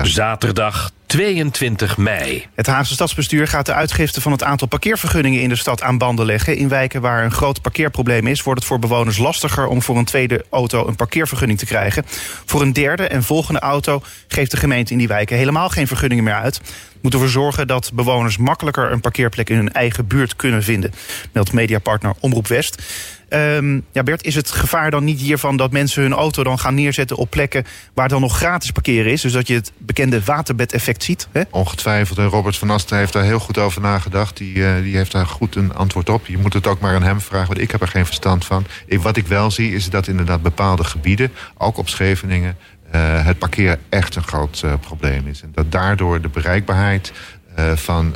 [0.02, 2.46] Zaterdag 22 mei.
[2.56, 6.26] Het Haagse stadsbestuur gaat de uitgifte van het aantal parkeervergunningen in de stad aan banden
[6.26, 6.58] leggen.
[6.58, 10.06] In wijken waar een groot parkeerprobleem is, wordt het voor bewoners lastiger om voor een
[10.06, 12.04] tweede auto een parkeervergunning te krijgen.
[12.46, 16.24] Voor een derde en volgende auto geeft de gemeente in die wijken helemaal geen vergunningen
[16.24, 16.62] meer uit.
[17.02, 20.92] Moet ervoor zorgen dat bewoners makkelijker een parkeerplek in hun eigen buurt kunnen vinden,
[21.32, 22.82] meldt mediapartner Omroep West.
[23.30, 26.76] Um, ja, Bert, is het gevaar dan niet hiervan dat mensen hun auto dan gaan
[26.76, 29.22] neerzetten op plekken waar dan nog gratis parkeren is?
[29.22, 31.28] Dus dat je het bekende waterbedeffect ziet?
[31.32, 31.42] Hè?
[31.50, 32.18] Ongetwijfeld.
[32.18, 34.38] En Robert van Asten heeft daar heel goed over nagedacht.
[34.38, 36.28] Die, uh, die heeft daar goed een antwoord op.
[36.28, 38.66] Je moet het ook maar aan hem vragen, want ik heb er geen verstand van.
[38.86, 42.58] Ik, wat ik wel zie, is dat inderdaad bepaalde gebieden, ook op Scheveningen,
[42.96, 45.42] uh, het parkeren echt een groot uh, probleem is.
[45.42, 47.14] En dat daardoor de bereikbaarheid
[47.76, 48.16] van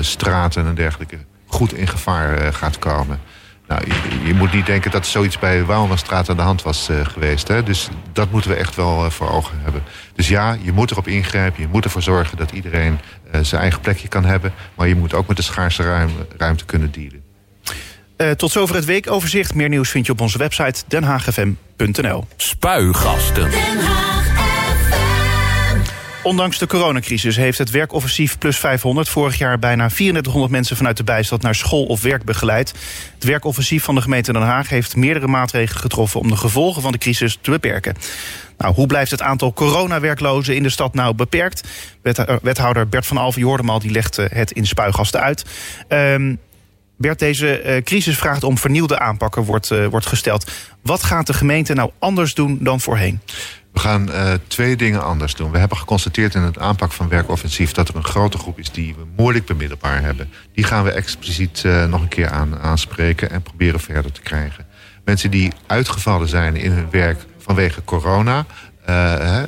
[0.00, 3.20] straten en dergelijke goed in gevaar gaat komen.
[3.66, 7.48] Nou, je, je, moet niet denken dat zoiets bij Waalmastraat aan de hand was geweest.
[7.48, 7.62] Hè?
[7.62, 9.82] Dus dat moeten we echt wel voor ogen hebben.
[10.14, 11.62] Dus ja, je moet erop ingrijpen.
[11.62, 12.98] Je moet ervoor zorgen dat iedereen
[13.40, 14.52] zijn eigen plekje kan hebben.
[14.74, 17.27] Maar je moet ook met de schaarse ruim, ruimte kunnen dealen.
[18.36, 19.54] Tot zover het weekoverzicht.
[19.54, 22.24] Meer nieuws vind je op onze website denhagfm.nl.
[22.36, 23.50] Spuigasten.
[26.22, 31.04] Ondanks de coronacrisis heeft het werkoffensief Plus 500 vorig jaar bijna 3400 mensen vanuit de
[31.04, 32.74] bijstand naar school of werk begeleid.
[33.14, 36.92] Het werkoffensief van de gemeente Den Haag heeft meerdere maatregelen getroffen om de gevolgen van
[36.92, 37.94] de crisis te beperken.
[38.58, 41.68] Nou, hoe blijft het aantal coronawerklozen in de stad nou beperkt?
[42.42, 45.44] Wethouder Bert van Alven Jordemal die legt het in spuigasten uit.
[45.88, 46.38] Um,
[46.98, 50.50] Bert, deze uh, crisis vraagt om vernieuwde aanpakken, wordt, uh, wordt gesteld.
[50.82, 53.20] Wat gaat de gemeente nou anders doen dan voorheen?
[53.72, 55.50] We gaan uh, twee dingen anders doen.
[55.50, 57.72] We hebben geconstateerd in het aanpak van werkoffensief...
[57.72, 60.30] dat er een grote groep is die we moeilijk bemiddelbaar hebben.
[60.52, 64.66] Die gaan we expliciet nog een keer aan, aanspreken en proberen verder te krijgen.
[65.04, 68.46] Mensen die uitgevallen zijn in hun werk vanwege corona...
[68.88, 69.42] Uh,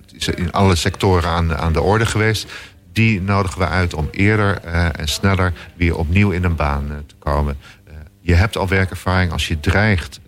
[0.00, 2.46] het is in alle sectoren aan, aan de orde geweest
[2.92, 6.96] die nodigen we uit om eerder uh, en sneller weer opnieuw in een baan uh,
[7.06, 7.56] te komen.
[7.88, 9.32] Uh, je hebt al werkervaring.
[9.32, 10.20] Als je dreigt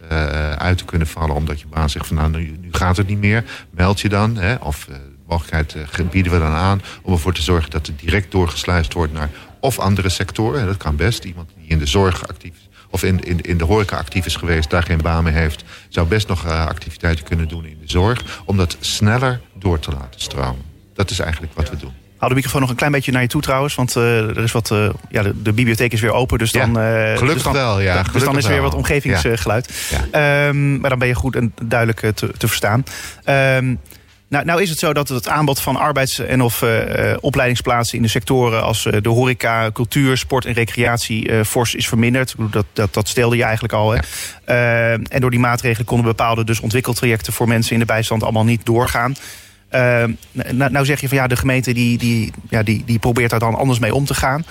[0.59, 3.45] uit te kunnen vallen omdat je baan zegt van nou nu, gaat het niet meer,
[3.71, 4.37] meld je dan.
[4.37, 4.89] Hè, of
[5.27, 5.77] mogelijkheid
[6.11, 9.79] bieden we dan aan om ervoor te zorgen dat het direct doorgesluist wordt naar of
[9.79, 10.67] andere sectoren.
[10.67, 11.25] Dat kan best.
[11.25, 14.37] Iemand die in de zorg actief is of in, in, in de horeca actief is
[14.37, 18.43] geweest, daar geen baan meer heeft, zou best nog activiteiten kunnen doen in de zorg,
[18.45, 20.63] om dat sneller door te laten stromen.
[20.93, 21.93] Dat is eigenlijk wat we doen.
[22.25, 23.75] Hou de microfoon nog een klein beetje naar je toe trouwens.
[23.75, 26.39] Want uh, er is wat, uh, ja, de, de, bibliotheek is weer open.
[26.39, 28.03] Dus dan, ja, uh, gelukkig dus dan, wel, ja.
[28.13, 29.89] Dus dan is er weer wat omgevingsgeluid.
[30.11, 30.47] Ja.
[30.47, 32.85] Um, maar dan ben je goed en duidelijk te, te verstaan.
[33.25, 33.81] Um,
[34.29, 36.71] nou, nou is het zo dat het aanbod van arbeids- en of uh,
[37.21, 41.89] opleidingsplaatsen in de sectoren als uh, de horeca, cultuur, sport en recreatie uh, fors is
[41.89, 42.35] verminderd.
[42.51, 43.91] Dat, dat, dat stelde je eigenlijk al.
[43.91, 43.99] Hè?
[44.47, 44.99] Ja.
[45.09, 48.67] en door die maatregelen konden bepaalde dus ontwikkeltrajecten voor mensen in de bijstand allemaal niet
[48.67, 49.15] doorgaan.
[49.75, 50.05] Uh,
[50.51, 53.55] nou, zeg je van ja, de gemeente die, die, ja, die, die probeert daar dan
[53.55, 54.45] anders mee om te gaan.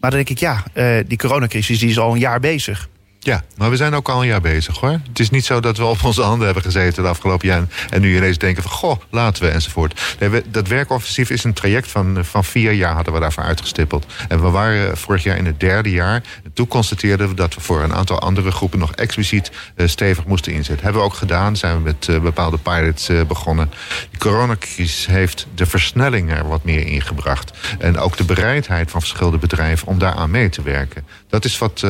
[0.00, 2.88] Maar dan denk ik, ja, uh, die coronacrisis die is al een jaar bezig.
[3.26, 5.00] Ja, maar we zijn ook al een jaar bezig hoor.
[5.08, 7.62] Het is niet zo dat we op onze handen hebben gezeten de afgelopen jaar...
[7.90, 10.16] en nu ineens denken van, goh, laten we enzovoort.
[10.48, 14.06] Dat werkoffensief is een traject van, van vier jaar hadden we daarvoor uitgestippeld.
[14.28, 16.22] En we waren vorig jaar in het derde jaar.
[16.44, 18.78] En toen constateerden we dat we voor een aantal andere groepen...
[18.78, 20.84] nog expliciet uh, stevig moesten inzetten.
[20.84, 23.70] Hebben we ook gedaan, zijn we met uh, bepaalde pilots begonnen.
[24.10, 27.58] De coronacrisis heeft de versnelling er wat meer ingebracht.
[27.78, 31.04] En ook de bereidheid van verschillende bedrijven om daaraan mee te werken.
[31.28, 31.84] Dat is wat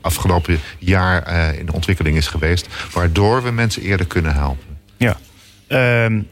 [0.00, 2.66] afgelopen jaar uh, in ontwikkeling is geweest.
[2.92, 4.78] Waardoor we mensen eerder kunnen helpen.
[4.96, 5.16] Ja.
[6.04, 6.28] Um,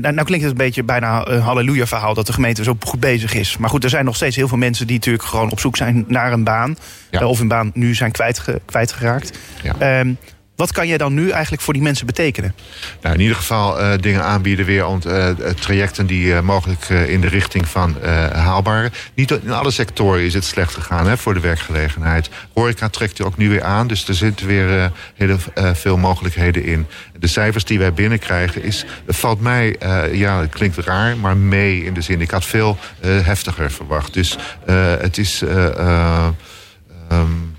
[0.00, 3.00] nou, nou klinkt het een beetje bijna een halleluja verhaal dat de gemeente zo goed
[3.00, 3.56] bezig is.
[3.56, 6.04] Maar goed, er zijn nog steeds heel veel mensen die natuurlijk gewoon op zoek zijn
[6.08, 6.76] naar een baan.
[7.10, 7.20] Ja.
[7.20, 9.38] Uh, of een baan nu zijn kwijtge kwijtgeraakt.
[9.62, 10.00] Ja.
[10.00, 10.18] Um,
[10.56, 12.54] wat kan jij dan nu eigenlijk voor die mensen betekenen?
[13.02, 15.28] Nou, in ieder geval uh, dingen aanbieden weer ont, uh,
[15.60, 17.96] trajecten die mogelijk in de richting van
[18.32, 18.90] haalbare.
[19.14, 22.28] Niet in alle sectoren is het slecht gegaan hè, voor de werkgelegenheid.
[22.52, 26.86] Horeca trekt er ook nu weer aan, dus er zitten weer heel veel mogelijkheden in.
[27.18, 29.76] De cijfers die wij binnenkrijgen is, valt mij,
[30.12, 32.20] ja, het klinkt raar, maar mee in de zin.
[32.20, 34.14] Ik had veel heftiger verwacht.
[34.14, 34.36] Dus
[35.00, 35.42] het is.
[37.12, 37.53] Um,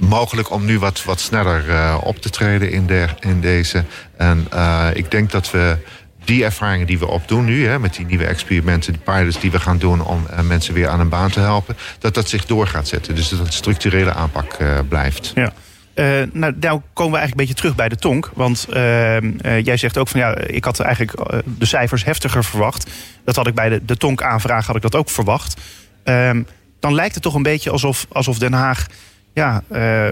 [0.00, 3.84] mogelijk om nu wat, wat sneller uh, op te treden in, de, in deze.
[4.16, 5.76] En uh, ik denk dat we
[6.24, 9.60] die ervaringen die we opdoen nu, hè, met die nieuwe experimenten, die pilots die we
[9.60, 12.66] gaan doen om uh, mensen weer aan een baan te helpen, dat dat zich door
[12.66, 13.14] gaat zetten.
[13.14, 14.56] Dus dat het structurele aanpak
[14.88, 15.32] blijft.
[15.34, 15.52] Ja.
[16.32, 18.30] Nou, nou komen we eigenlijk een beetje terug bij de tonk.
[18.34, 19.18] Want uh,
[19.62, 22.90] jij zegt ook van ja, ik had eigenlijk de cijfers heftiger verwacht.
[23.24, 25.60] Dat had ik bij de, de tonk aanvraag had ik dat ook verwacht.
[26.04, 26.42] Ehm,
[26.80, 28.86] dan lijkt het toch een beetje alsof, alsof Den Haag
[29.32, 30.06] ja, uh,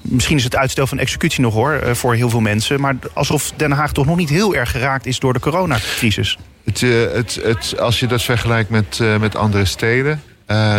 [0.00, 2.80] misschien is het uitstel van executie nog hoor, uh, voor heel veel mensen.
[2.80, 6.38] Maar alsof Den Haag toch nog niet heel erg geraakt is door de coronacrisis.
[6.64, 10.22] Het, uh, het, het, als je dat vergelijkt met, met andere steden,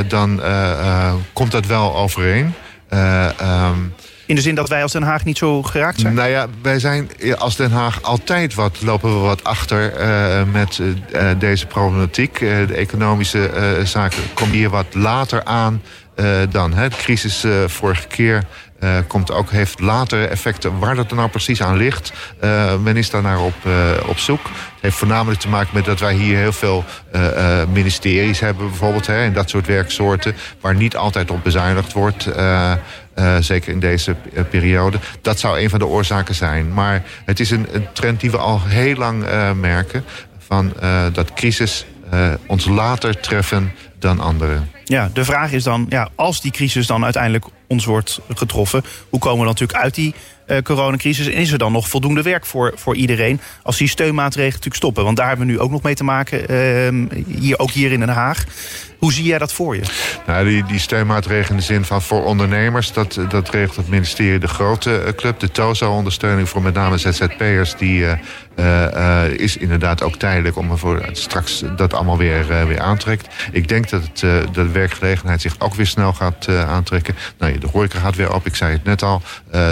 [0.07, 0.41] dan
[1.33, 2.53] komt dat wel overeen.
[2.93, 3.93] Um,
[4.31, 6.13] in de zin dat wij als Den Haag niet zo geraakt zijn?
[6.13, 10.79] Nou ja, wij zijn als Den Haag altijd wat, lopen we wat achter uh, met
[10.79, 12.41] uh, deze problematiek.
[12.41, 13.51] Uh, de economische
[13.83, 15.81] zaken komen hier wat later aan
[16.49, 16.73] dan.
[16.73, 16.89] Hè.
[16.89, 18.43] De crisis vorige keer
[18.83, 20.79] uh, komt ook, heeft later effecten.
[20.79, 23.55] Waar dat er nou precies aan ligt, uh, men is daar naar op,
[24.07, 24.43] op zoek.
[24.43, 26.83] Het heeft voornamelijk te maken met dat wij hier heel veel
[27.73, 32.29] ministeries hebben, bijvoorbeeld, hè, en dat soort werksoorten, waar niet altijd op bezuinigd wordt.
[33.39, 34.15] zeker in deze
[34.49, 34.97] periode.
[35.21, 36.73] Dat zou een van de oorzaken zijn.
[36.73, 39.25] Maar het is een, een trend die we al heel lang
[39.59, 40.03] merken.
[40.37, 40.73] Van
[41.13, 41.85] dat crisis
[42.45, 44.69] ons later treffen dan anderen.
[44.91, 49.19] Ja, de vraag is dan, ja, als die crisis dan uiteindelijk ons wordt getroffen, hoe
[49.19, 50.13] komen we dan natuurlijk uit die
[50.47, 51.27] uh, coronacrisis?
[51.27, 55.03] En is er dan nog voldoende werk voor, voor iedereen als die steunmaatregelen natuurlijk stoppen?
[55.03, 57.99] Want daar hebben we nu ook nog mee te maken, uh, hier, ook hier in
[57.99, 58.45] Den Haag.
[59.01, 59.81] Hoe zie jij dat voor je?
[60.27, 62.93] Nou, die, die steunmaatregelen in de zin van voor ondernemers...
[62.93, 65.39] dat, dat regelt het ministerie de grote eh, club.
[65.39, 67.75] De TOZO-ondersteuning voor met name ZZP'ers...
[67.75, 68.05] die
[68.55, 70.57] uh, is inderdaad ook tijdelijk...
[70.57, 73.27] om ervoor straks dat allemaal weer, weer aantrekt.
[73.51, 77.15] Ik denk dat, het, dat werkgelegenheid zich ook weer snel gaat aantrekken.
[77.37, 79.21] Nou, de horeca gaat weer op, ik zei het net al.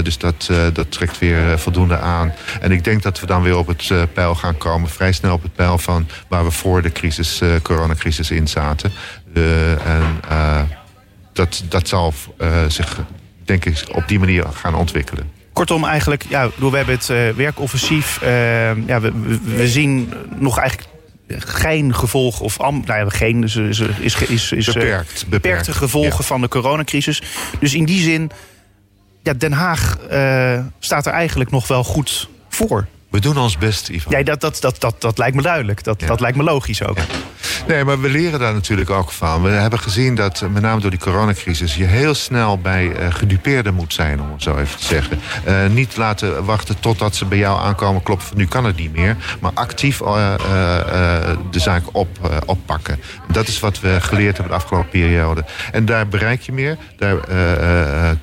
[0.04, 2.34] dus dat, dat trekt weer voldoende aan.
[2.62, 4.90] En ik denk dat we dan weer op het pijl gaan komen...
[4.90, 8.92] vrij snel op het pijl van waar we voor de crisis, coronacrisis in zaten...
[9.84, 10.20] en
[11.34, 12.14] dat, dat zal
[12.68, 12.98] zich,
[13.46, 15.32] denk ik, op die manier gaan ontwikkelen.
[15.54, 18.20] Kortom, eigenlijk, ja, we hebben het werkoffensief.
[18.86, 20.90] Ja, we, we, zien nog eigenlijk
[21.38, 26.48] geen gevolgen, of nou ja, geen, is, is, is, is beperkt, beperkte gevolgen van de
[26.48, 27.22] coronacrisis.
[27.60, 28.32] Dus in die zin,
[29.24, 32.88] ja, Den Haag uh, staat er eigenlijk nog wel goed voor.
[33.10, 34.18] We doen ons best, Ivan.
[34.18, 35.84] Ja, dat, dat, dat, dat, dat lijkt me duidelijk.
[35.84, 36.98] Dat, dat lijkt me logisch ook.
[37.70, 39.42] Nee, maar we leren daar natuurlijk ook van.
[39.42, 41.76] We hebben gezien dat, met name door die coronacrisis...
[41.76, 45.20] je heel snel bij uh, gedupeerden moet zijn, om het zo even te zeggen.
[45.48, 48.20] Uh, niet laten wachten totdat ze bij jou aankomen van...
[48.36, 53.00] nu kan het niet meer, maar actief de zaak op, oppakken.
[53.32, 55.46] Dat is wat we geleerd hebben de afgelopen periode.
[55.72, 56.78] En daar bereik je meer.
[56.98, 57.18] Daar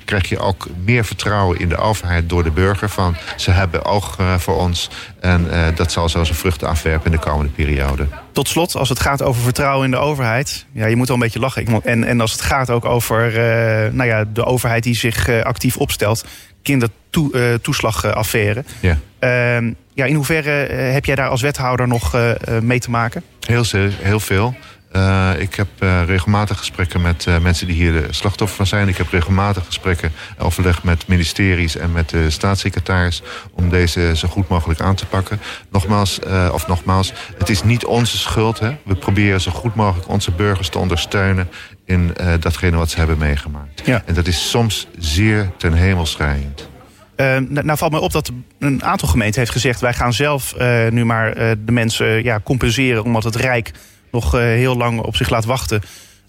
[0.05, 2.89] krijg je ook meer vertrouwen in de overheid door de burger.
[2.89, 4.89] Van, ze hebben oog voor ons
[5.27, 8.07] en uh, dat zal zo zijn vruchten afwerpen in de komende periode.
[8.31, 10.65] Tot slot, als het gaat over vertrouwen in de overheid.
[10.71, 11.81] Ja, je moet wel een beetje lachen.
[11.83, 15.41] En, en als het gaat ook over uh, nou ja, de overheid die zich uh,
[15.41, 16.25] actief opstelt.
[16.61, 18.63] Kindertoeslagaffaire.
[18.79, 18.97] Ja.
[19.19, 22.17] Ehm, ja, in hoeverre heb jij daar als wethouder nog
[22.61, 23.23] mee te maken?
[23.39, 23.63] Heel,
[24.01, 24.55] heel veel.
[24.95, 28.87] Uh, ik heb uh, regelmatig gesprekken met uh, mensen die hier de slachtoffer van zijn.
[28.87, 33.21] Ik heb regelmatig gesprekken, overleg met ministeries en met de staatssecretaris...
[33.53, 35.39] om deze zo goed mogelijk aan te pakken.
[35.71, 36.19] Nogmaals,
[36.51, 38.59] of nogmaals, het is niet onze schuld.
[38.59, 38.75] Hè?
[38.83, 41.49] We proberen zo goed mogelijk onze burgers te ondersteunen...
[41.85, 43.81] in datgene wat ze hebben meegemaakt.
[43.85, 44.03] Ja.
[44.05, 46.69] En dat is soms zeer ten hemel schrijend.
[47.17, 49.79] Uh, nou valt mij op dat een aantal gemeenten heeft gezegd...
[49.79, 53.71] wij gaan zelf uh, nu maar uh, de mensen ja, compenseren omdat het Rijk
[54.11, 55.81] nog eh, heel lang op zich laat wachten.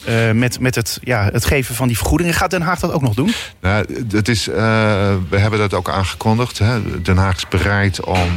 [0.09, 2.35] Uh, met, met het, ja, het geven van die vergoedingen.
[2.35, 3.33] Gaat Den Haag dat ook nog doen?
[3.61, 4.55] Nou, het is, uh,
[5.29, 6.59] we hebben dat ook aangekondigd.
[6.59, 7.03] Hè.
[7.03, 8.29] Den Haag is bereid om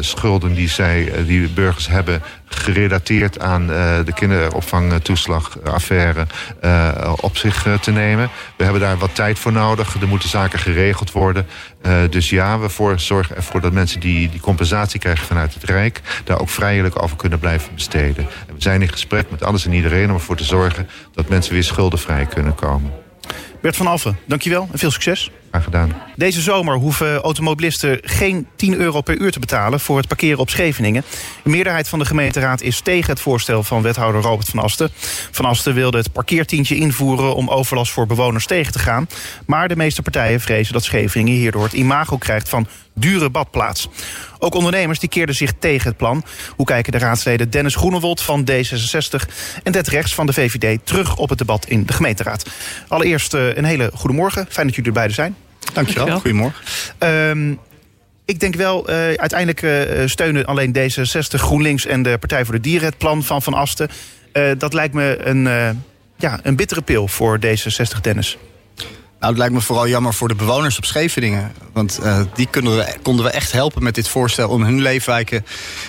[0.00, 6.26] schulden die, zij, die burgers hebben gerelateerd aan uh, de kinderopvangtoeslagaffaire
[6.64, 8.30] uh, op zich uh, te nemen.
[8.56, 10.00] We hebben daar wat tijd voor nodig.
[10.00, 11.46] Er moeten zaken geregeld worden.
[12.10, 16.00] dus ja, we voor, zorgen ervoor dat mensen die, die compensatie krijgen vanuit het Rijk...
[16.24, 18.26] daar ook vrijelijk over kunnen blijven besteden.
[18.48, 20.88] En we zijn in gesprek met alles en iedereen om ervoor te zorgen...
[21.12, 22.92] dat mensen weer schuldenvrij kunnen komen.
[23.60, 25.30] Bert van Alphen, dankjewel en veel succes.
[25.62, 25.92] Gedaan.
[26.16, 29.80] Deze zomer hoeven automobilisten geen 10 euro per uur te betalen...
[29.80, 31.04] voor het parkeren op Scheveningen.
[31.42, 34.90] De meerderheid van de gemeenteraad is tegen het voorstel van wethouder Robert van Asten.
[35.30, 39.08] Van Asten wilde het parkeertientje invoeren om overlast voor bewoners tegen te gaan.
[39.46, 43.88] Maar de meeste partijen vrezen dat Scheveningen hierdoor het imago krijgt van dure badplaats.
[44.38, 46.24] Ook ondernemers die keerden zich tegen het plan.
[46.56, 51.16] Hoe kijken de raadsleden Dennis Groenewold van D66 en Ted Rechts van de VVD terug
[51.16, 52.50] op het debat in de gemeenteraad?
[52.88, 54.46] Allereerst uh, een hele goede morgen.
[54.48, 55.36] Fijn dat jullie er beide zijn.
[55.72, 56.06] Dankjewel.
[56.06, 56.20] Dankjewel.
[56.20, 56.64] Goedemorgen.
[56.98, 57.58] Um,
[58.24, 62.60] ik denk wel, uh, uiteindelijk uh, steunen alleen D66, GroenLinks en de Partij voor de
[62.60, 63.88] Dieren het plan van Van Asten.
[64.32, 65.42] Uh, dat lijkt me een,
[66.16, 68.38] ja, een bittere pil voor D66, Dennis.
[69.20, 71.52] Nou, het lijkt me vooral jammer voor de bewoners op Scheveningen.
[71.72, 75.44] Want uh, die konden we, konden we echt helpen met dit voorstel om hun leefwijken,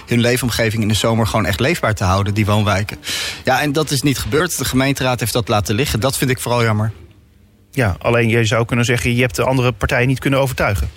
[0.06, 2.98] hun leefomgeving in de zomer gewoon echt leefbaar te houden, die woonwijken.
[3.44, 4.58] Ja, en dat is niet gebeurd.
[4.58, 6.00] De gemeenteraad heeft dat laten liggen.
[6.00, 6.92] Dat vind ik vooral jammer.
[7.80, 10.90] Ja, alleen je zou kunnen zeggen, je hebt de andere partijen niet kunnen overtuigen.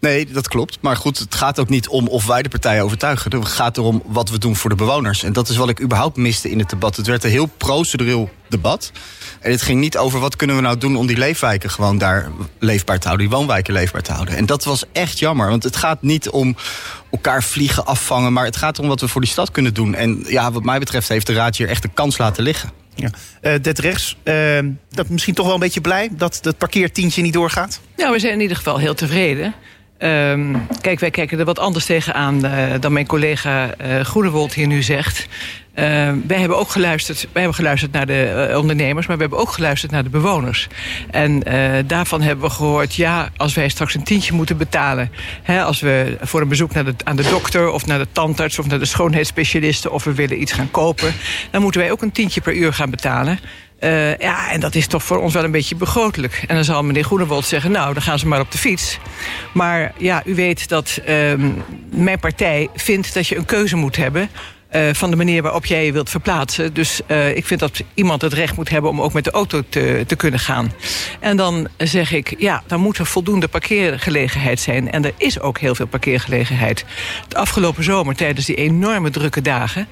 [0.00, 0.78] Nee, dat klopt.
[0.80, 3.36] Maar goed, het gaat ook niet om of wij de partijen overtuigen.
[3.36, 5.22] Het gaat erom wat we doen voor de bewoners.
[5.22, 6.96] En dat is wat ik überhaupt miste in het debat.
[6.96, 8.92] Het werd een heel procedureel debat.
[9.40, 12.30] En het ging niet over wat kunnen we nou doen om die leefwijken gewoon daar
[12.58, 14.36] leefbaar te houden, die woonwijken leefbaar te houden.
[14.36, 16.56] En dat was echt jammer, want het gaat niet om
[17.10, 19.94] elkaar vliegen, afvangen, maar het gaat erom wat we voor die stad kunnen doen.
[19.94, 22.83] En ja, wat mij betreft heeft de raad hier echt een kans laten liggen.
[22.94, 23.10] Ja.
[23.42, 24.58] Uh, Dit rechts, uh,
[24.90, 27.80] dat misschien toch wel een beetje blij dat het parkeertientje niet doorgaat?
[27.96, 29.54] Nou, we zijn in ieder geval heel tevreden.
[29.98, 34.66] Um, kijk, wij kijken er wat anders tegenaan uh, dan mijn collega uh, Groenewold hier
[34.66, 35.26] nu zegt.
[35.74, 35.84] Uh,
[36.26, 39.52] wij hebben ook geluisterd, wij hebben geluisterd naar de uh, ondernemers, maar we hebben ook
[39.52, 40.68] geluisterd naar de bewoners.
[41.10, 41.42] En
[41.86, 45.10] daarvan hebben we gehoord, ja, als wij straks een tientje moeten betalen,
[45.42, 48.58] hè, als we voor een bezoek naar de, aan de dokter of naar de tandarts
[48.58, 51.14] of naar de schoonheidsspecialisten of we willen iets gaan kopen,
[51.50, 53.38] dan moeten wij ook een tientje per uur gaan betalen.
[53.84, 56.44] Uh, ja, en dat is toch voor ons wel een beetje begrotelijk.
[56.46, 58.98] En dan zal meneer Groenewold zeggen, nou, dan gaan ze maar op de fiets.
[59.52, 61.32] Maar ja, u weet dat uh,
[61.90, 64.28] mijn partij vindt dat je een keuze moet hebben...
[64.76, 66.74] Uh, van de manier waarop jij je wilt verplaatsen.
[66.74, 69.62] Dus uh, ik vind dat iemand het recht moet hebben om ook met de auto
[69.68, 70.72] te, te kunnen gaan.
[71.20, 74.90] En dan zeg ik, ja, dan moet er voldoende parkeergelegenheid zijn.
[74.90, 76.84] En er is ook heel veel parkeergelegenheid.
[77.28, 79.88] De afgelopen zomer, tijdens die enorme drukke dagen...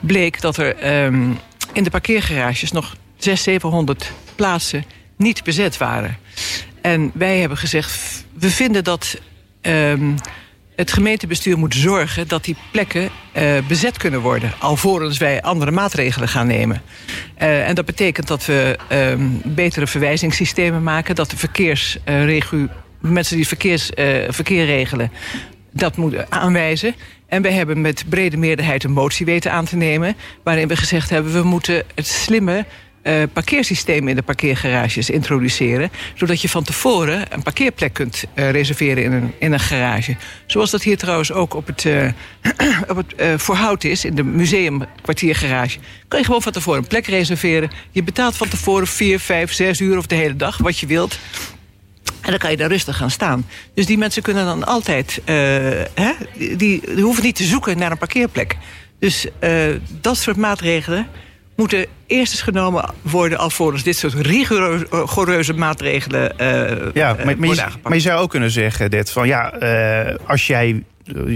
[0.00, 1.38] bleek dat er um,
[1.72, 4.84] in de parkeergarages nog 600, 700 plaatsen
[5.16, 6.18] niet bezet waren.
[6.80, 9.20] En wij hebben gezegd, we vinden dat
[9.62, 10.16] um,
[10.76, 12.28] het gemeentebestuur moet zorgen...
[12.28, 13.02] dat die plekken
[13.36, 14.52] uh, bezet kunnen worden...
[14.58, 16.82] alvorens wij andere maatregelen gaan nemen.
[17.42, 21.14] Uh, en dat betekent dat we um, betere verwijzingssystemen maken...
[21.14, 22.68] dat de verkeersregu
[23.00, 25.12] mensen die verkeers, uh, verkeer regelen
[25.72, 26.94] dat moeten aanwijzen.
[27.26, 30.16] En wij hebben met brede meerderheid een motie weten aan te nemen...
[30.42, 32.64] waarin we gezegd hebben, we moeten het slimme
[33.02, 35.90] uh, parkeersysteem in de parkeergarages introduceren.
[36.14, 40.16] Zodat je van tevoren een parkeerplek kunt uh, reserveren in een, in een garage.
[40.46, 42.08] Zoals dat hier trouwens ook op het, uh,
[42.90, 45.78] op het voorhout is, in de museumkwartiergarage.
[46.08, 47.70] Kan je gewoon van tevoren een plek reserveren.
[47.90, 51.18] Je betaalt van tevoren vier, vijf, zes uur of de hele dag, wat je wilt.
[52.20, 53.46] En dan kan je daar rustig gaan staan.
[53.74, 55.20] Dus die mensen kunnen dan altijd...
[55.24, 58.56] Hè, die, die, hoeven niet te zoeken naar een parkeerplek.
[58.98, 59.26] Dus
[60.00, 61.06] dat soort maatregelen
[61.60, 63.38] moeten eerst eens genomen worden...
[63.38, 68.50] alvorens dit soort rigoureuze maatregelen uh, ja, maar, maar, je, maar, je, zou ook kunnen
[68.50, 69.48] zeggen, dit van ja,
[70.26, 70.84] als jij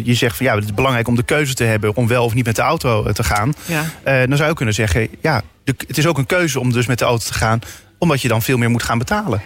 [0.04, 2.34] je zegt van ja, het is belangrijk om de keuze te hebben om wel of
[2.34, 3.54] niet met de auto te gaan.
[3.66, 3.82] Ja.
[3.82, 6.86] Uh, dan zou je kunnen zeggen, ja, de, het is ook een keuze om dus
[6.86, 7.58] met de auto te gaan,
[7.98, 9.42] omdat je dan veel meer moet gaan betalen.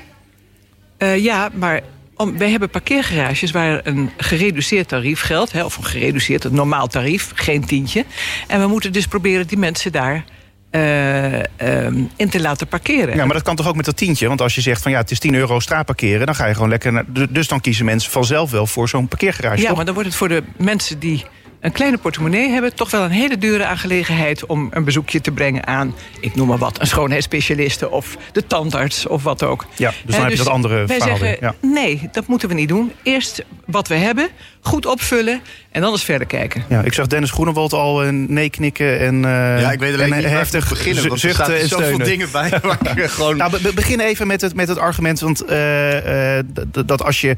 [0.98, 1.80] Uh, ja, maar
[2.16, 5.52] om, wij hebben parkeergarages waar een gereduceerd tarief geldt.
[5.52, 8.04] Hè, of een gereduceerd, een normaal tarief, geen tientje.
[8.46, 10.24] En we moeten dus proberen die mensen daar
[10.70, 11.38] uh,
[11.84, 13.16] um, in te laten parkeren.
[13.16, 14.28] Ja, maar dat kan toch ook met dat tientje?
[14.28, 16.26] Want als je zegt van ja, het is 10 euro straatparkeren...
[16.26, 16.92] dan ga je gewoon lekker...
[16.92, 19.76] Naar, dus dan kiezen mensen vanzelf wel voor zo'n parkeergarage, Ja, toch?
[19.76, 21.24] maar dan wordt het voor de mensen die
[21.60, 22.74] een kleine portemonnee hebben...
[22.74, 25.94] toch wel een hele dure aangelegenheid om een bezoekje te brengen aan...
[26.20, 29.66] ik noem maar wat, een schoonheidsspecialiste of de tandarts of wat ook.
[29.76, 31.36] Ja, dus dan heb je dat andere wij verhaal zeggen.
[31.40, 31.54] Ja.
[31.60, 32.92] nee, dat moeten we niet doen.
[33.02, 34.28] Eerst wat we hebben,
[34.68, 36.64] goed opvullen en dan eens verder kijken.
[36.68, 40.18] Ja, ik zag Dennis Groenewold al nee knikken en uh, Ja, ik weet alleen en,
[40.18, 42.06] niet heftig beginnen, want er staan en zoveel steunen.
[42.06, 42.52] dingen bij.
[42.62, 43.36] waar ik gewoon...
[43.36, 46.38] Nou, be begin even met het, met het argument want, uh,
[46.86, 47.36] dat als je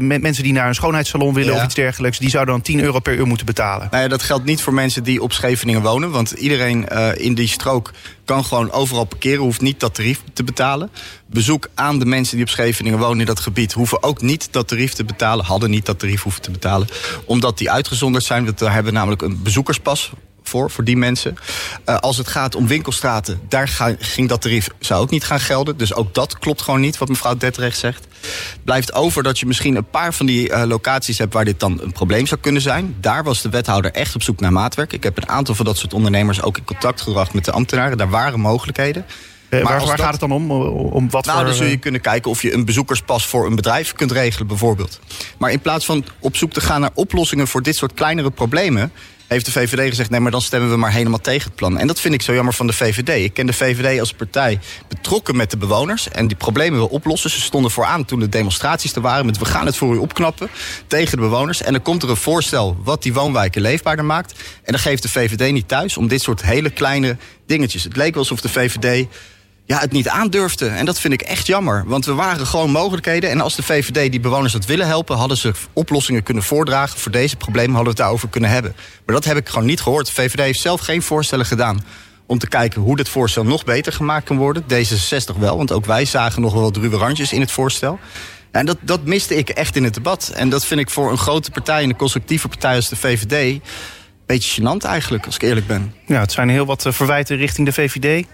[0.00, 1.58] met mensen die naar een schoonheidssalon willen Ja.
[1.58, 2.18] of iets dergelijks...
[2.18, 3.88] die zouden dan 10 euro per uur moeten betalen.
[3.90, 6.10] Nou ja, dat geldt niet voor mensen die op Scheveningen wonen.
[6.10, 7.92] Want iedereen uh, in die strook
[8.32, 9.42] kan gewoon overal parkeren.
[9.42, 10.90] Hoeft niet dat tarief te betalen.
[11.26, 13.72] Bezoek aan de mensen die op Scheveningen wonen in dat gebied...
[13.72, 15.44] hoeven ook niet dat tarief te betalen.
[15.44, 16.88] Hadden niet dat tarief hoeven te betalen.
[17.24, 18.52] Omdat die uitgezonderd zijn.
[18.56, 20.12] Daar hebben we namelijk een bezoekerspas
[20.42, 21.36] voor, voor die mensen.
[21.86, 25.40] Uh, als het gaat om winkelstraten, daar ga, ging dat tarief zou ook niet gaan
[25.40, 25.76] gelden.
[25.76, 28.06] Dus ook dat klopt gewoon niet, wat mevrouw Detrecht zegt.
[28.64, 31.32] Blijft over dat je misschien een paar van die uh, locaties hebt...
[31.32, 32.96] waar dit dan een probleem zou kunnen zijn.
[33.00, 34.92] Daar was de wethouder echt op zoek naar maatwerk.
[34.92, 37.98] Ik heb een aantal van dat soort ondernemers ook in contact gebracht met de ambtenaren.
[37.98, 39.06] Daar waren mogelijkheden.
[39.50, 40.00] Uh, waar, waar dat...
[40.00, 40.50] gaat het dan om?
[40.50, 43.54] om wat nou, voor, dan zul je kunnen kijken of je een bezoekerspas voor een
[43.54, 45.00] bedrijf kunt regelen, bijvoorbeeld.
[45.38, 48.92] Maar in plaats van op zoek te gaan naar oplossingen voor dit soort kleinere problemen
[49.32, 50.10] heeft de VVD gezegd...
[50.10, 51.78] nee, maar dan stemmen we maar helemaal tegen het plan.
[51.78, 53.24] En dat vind ik zo jammer van de VVD.
[53.24, 56.08] Ik ken de VVD als partij betrokken met de bewoners...
[56.08, 57.30] en die problemen wil oplossen.
[57.30, 59.26] Ze stonden vooraan toen de demonstraties er waren...
[59.26, 60.48] met we gaan het voor u opknappen
[60.86, 61.62] tegen de bewoners.
[61.62, 64.32] En dan komt er een voorstel wat die woonwijken leefbaarder maakt.
[64.64, 67.16] En dan geeft de VVD niet thuis om dit soort hele kleine
[67.46, 67.84] dingetjes.
[67.84, 69.06] Het leek wel alsof de VVD
[69.72, 70.66] ja, het niet aandurfde.
[70.66, 71.84] En dat vind ik echt jammer.
[71.86, 73.30] Want er waren gewoon mogelijkheden.
[73.30, 75.16] En als de VVD die bewoners dat willen helpen...
[75.16, 76.98] hadden ze oplossingen kunnen voordragen.
[76.98, 78.74] Voor deze problemen hadden we het daarover kunnen hebben.
[79.06, 80.06] Maar dat heb ik gewoon niet gehoord.
[80.06, 81.84] De VVD heeft zelf geen voorstellen gedaan...
[82.26, 84.62] om te kijken hoe dit voorstel nog beter gemaakt kan worden.
[84.62, 87.98] D66 wel, want ook wij zagen nog wel wat ruwe randjes in het voorstel.
[88.50, 90.32] En dat, dat miste ik echt in het debat.
[90.34, 91.82] En dat vind ik voor een grote partij...
[91.82, 93.32] en een constructieve partij als de VVD...
[93.32, 93.62] een
[94.26, 95.94] beetje gênant eigenlijk, als ik eerlijk ben.
[96.06, 98.26] Ja, het zijn heel wat uh, verwijten richting de VVD...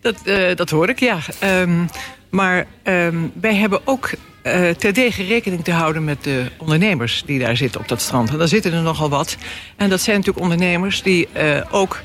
[0.00, 1.18] Dat, uh, dat hoor ik, ja.
[1.60, 1.88] Um,
[2.30, 4.10] maar um, wij hebben ook
[4.42, 8.30] uh, terdege rekening te houden met de ondernemers die daar zitten op dat strand.
[8.30, 9.36] En daar zitten er nogal wat.
[9.76, 12.02] En dat zijn natuurlijk ondernemers die uh, ook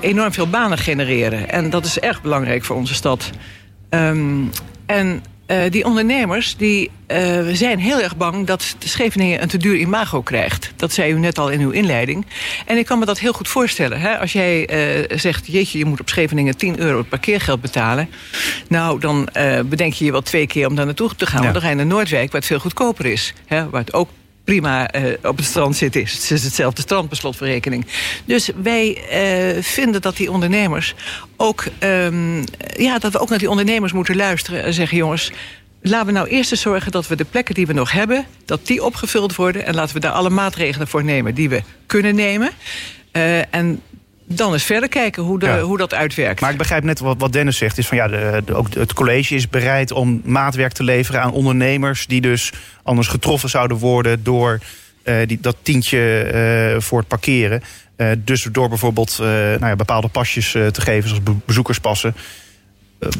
[0.00, 1.48] enorm veel banen genereren.
[1.48, 3.30] En dat is erg belangrijk voor onze stad.
[3.90, 4.50] Um,
[4.86, 9.76] en uh, die ondernemers die, uh, zijn heel erg bang dat Scheveningen een te duur
[9.76, 10.72] imago krijgt.
[10.76, 12.26] Dat zei u net al in uw inleiding.
[12.66, 14.00] En ik kan me dat heel goed voorstellen.
[14.00, 14.18] Hè?
[14.18, 18.08] Als jij uh, zegt, jeetje, je moet op Scheveningen 10 euro parkeergeld betalen.
[18.68, 19.28] Nou, dan
[19.64, 21.36] bedenk je je wel twee keer om daar naartoe te gaan.
[21.36, 21.42] Ja.
[21.42, 23.34] Want dan ga je naar Noordwijk, waar het veel goedkoper is.
[23.46, 23.70] Hè?
[23.70, 24.08] Waar het ook
[24.44, 26.00] prima eh, op het strand zitten.
[26.00, 27.84] Het is hetzelfde strand, per.
[28.24, 30.94] Dus wij eh, vinden dat die ondernemers
[31.36, 31.64] ook...
[31.78, 32.44] ehm,
[32.76, 34.96] ja, dat we ook naar die ondernemers moeten luisteren en zeggen...
[34.96, 35.32] jongens,
[35.82, 38.26] laten we nou eerst eens zorgen dat we de plekken die we nog hebben...
[38.44, 41.34] dat die opgevuld worden en laten we daar alle maatregelen voor nemen...
[41.34, 42.50] die we kunnen nemen.
[43.12, 43.80] Eh, en
[44.36, 45.60] dan eens verder kijken hoe, de, Ja.
[45.60, 46.40] hoe dat uitwerkt.
[46.40, 47.78] Maar ik begrijp net wat, wat Dennis zegt.
[47.78, 51.32] Is van, ja, de, de- ook het college is bereid om maatwerk te leveren aan
[51.32, 52.06] ondernemers...
[52.06, 52.52] die dus
[52.82, 54.58] anders getroffen zouden worden door
[55.02, 57.62] eh, die, dat tientje eh, voor het parkeren.
[57.96, 62.14] Eh, dus door bijvoorbeeld nou ja, bepaalde pasjes te geven, zoals be- bezoekerspassen.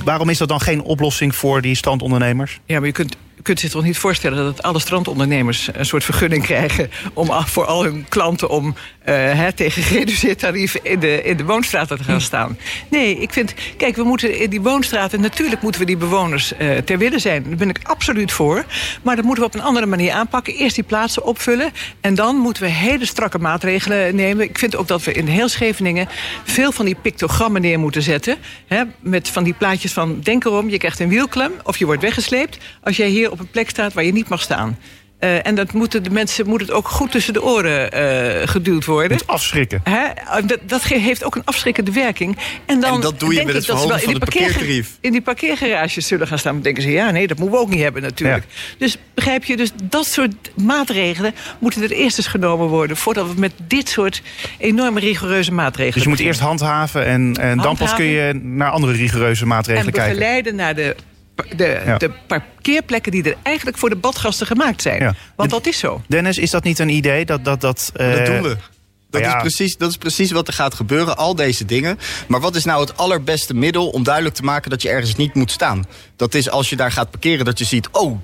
[0.05, 2.61] Waarom is dat dan geen oplossing voor die standondernemers?
[2.65, 6.05] Ja, maar je kunt, je kunt zich toch niet voorstellen dat alle strandondernemers een soort
[6.05, 8.75] vergunning krijgen om voor al hun klanten om
[9.15, 12.59] hè, tegen gereduceerd tarief in de, in de woonstraten te gaan staan.
[12.89, 16.77] Nee, ik vind, kijk, we moeten in die woonstraten, natuurlijk moeten we die bewoners eh,
[16.77, 17.43] ter wille zijn.
[17.43, 18.65] Daar ben ik absoluut voor.
[19.03, 20.55] Maar dat moeten we op een andere manier aanpakken.
[20.55, 24.45] Eerst die plaatsen opvullen en dan moeten we hele strakke maatregelen nemen.
[24.45, 26.09] Ik vind ook dat we in heel Scheveningen
[26.45, 28.37] veel van die pictogrammen neer moeten zetten.
[28.67, 32.03] Hè, met van die plaatjes van, denk erom, je krijgt een wielklem of je wordt
[32.03, 34.79] weggesleept als jij hier op een plek staat waar je niet mag staan.
[35.21, 38.85] Eh, en dat moeten de mensen moet het ook goed tussen de oren eh, geduwd
[38.85, 39.13] worden.
[39.13, 39.81] Moet afschrikken.
[39.85, 40.07] Hè?
[40.47, 42.37] Dat, dat ge- heeft ook een afschrikkende werking.
[42.67, 44.25] En, dan En dat doe je denk met ik het dat verhogen in van het
[44.25, 44.91] parkeerga- parkeertarief.
[45.01, 46.53] In die parkeergarages zullen gaan staan.
[46.53, 48.45] Dan denken ze, ja, nee, dat moeten we ook niet hebben natuurlijk.
[48.79, 52.97] Dus begrijp je, dus dat soort maatregelen moeten er eerst eens genomen worden...
[52.97, 54.23] voordat we met dit soort
[54.59, 56.41] enorme rigoureuze maatregelen Dus je moet beginnen.
[56.49, 60.11] eerst handhaven en, en dan pas kun je naar andere rigoureuze en maatregelen kijken.
[60.19, 60.97] begeleiden naar de,
[61.57, 61.99] de, Ja.
[61.99, 65.03] de parkeerplekken die er eigenlijk voor de badgasten gemaakt zijn.
[65.03, 65.15] Ja.
[65.37, 66.03] Want dat is zo.
[66.09, 67.25] Dennis, is dat niet een idee?
[67.25, 68.57] Dat, dat, dat, Dat eh, doen we.
[69.11, 69.35] Dat, ja.
[69.35, 71.99] is precies, dat is precies wat er gaat gebeuren, al deze dingen.
[72.29, 75.35] Maar wat is nou het allerbeste middel om duidelijk te maken dat je ergens niet
[75.35, 75.87] moet staan?
[76.17, 78.21] Dat is als je daar gaat parkeren, dat je ziet, oh,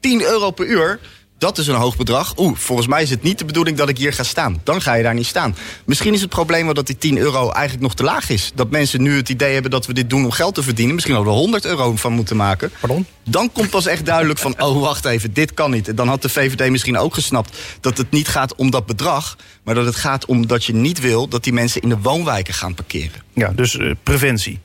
[0.00, 1.00] 10 euro per uur.
[1.40, 2.38] Dat is een hoog bedrag.
[2.38, 4.60] Oeh, volgens mij is het niet de bedoeling dat ik hier ga staan.
[4.64, 5.56] Dan ga je daar niet staan.
[5.84, 8.52] Misschien is het probleem wel dat die 10 euro eigenlijk nog te laag is.
[8.54, 10.94] Dat mensen nu het idee hebben dat we dit doen om geld te verdienen.
[10.94, 12.70] Misschien hadden we er 100 euro van moeten maken.
[12.80, 13.06] Pardon?
[13.24, 15.88] Dan komt pas echt duidelijk van, oh wacht even, dit kan niet.
[15.88, 19.36] En dan had de VVD misschien ook gesnapt dat het niet gaat om dat bedrag...
[19.62, 22.54] maar dat het gaat om dat je niet wil dat die mensen in de woonwijken
[22.54, 23.22] gaan parkeren.
[23.34, 24.60] Ja, dus eh, preventie.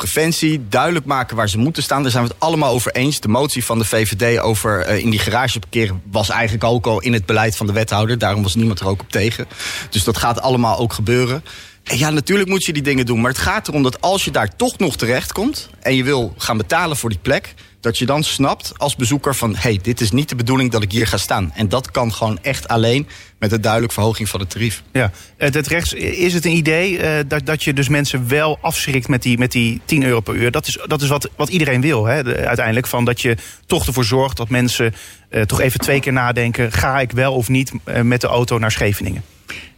[0.00, 2.02] Preventie, duidelijk maken waar ze moeten staan.
[2.02, 3.20] Daar zijn we het allemaal over eens.
[3.20, 6.02] De motie van de VVD over eh, in die garage parkeren...
[6.10, 8.18] was eigenlijk ook al in het beleid van de wethouder.
[8.18, 9.46] Daarom was niemand er ook op tegen.
[9.90, 11.44] Dus dat gaat allemaal ook gebeuren.
[11.84, 13.20] En ja, natuurlijk moet je die dingen doen.
[13.20, 15.70] Maar het gaat erom dat als je daar toch nog terecht komt...
[15.80, 17.54] en je wil gaan betalen voor die plek...
[17.80, 19.54] dat je dan snapt als bezoeker van...
[19.56, 21.52] hey, dit is niet de bedoeling dat ik hier ga staan.
[21.54, 23.08] En dat kan gewoon echt alleen
[23.38, 24.82] met een duidelijke verhoging van het tarief.
[24.92, 25.10] Ja.
[25.36, 29.22] Het, rechts, is het een idee eh, dat, dat je dus mensen wel afschrikt met
[29.22, 30.50] die, met die 10 euro per uur?
[30.50, 32.86] Dat is, dat is wat, wat iedereen wil, hè, de- uiteindelijk.
[32.86, 34.94] Van dat je toch ervoor zorgt dat mensen
[35.28, 36.72] eh, toch even twee keer nadenken...
[36.72, 39.22] ga ik wel of niet eh, met de auto naar Scheveningen?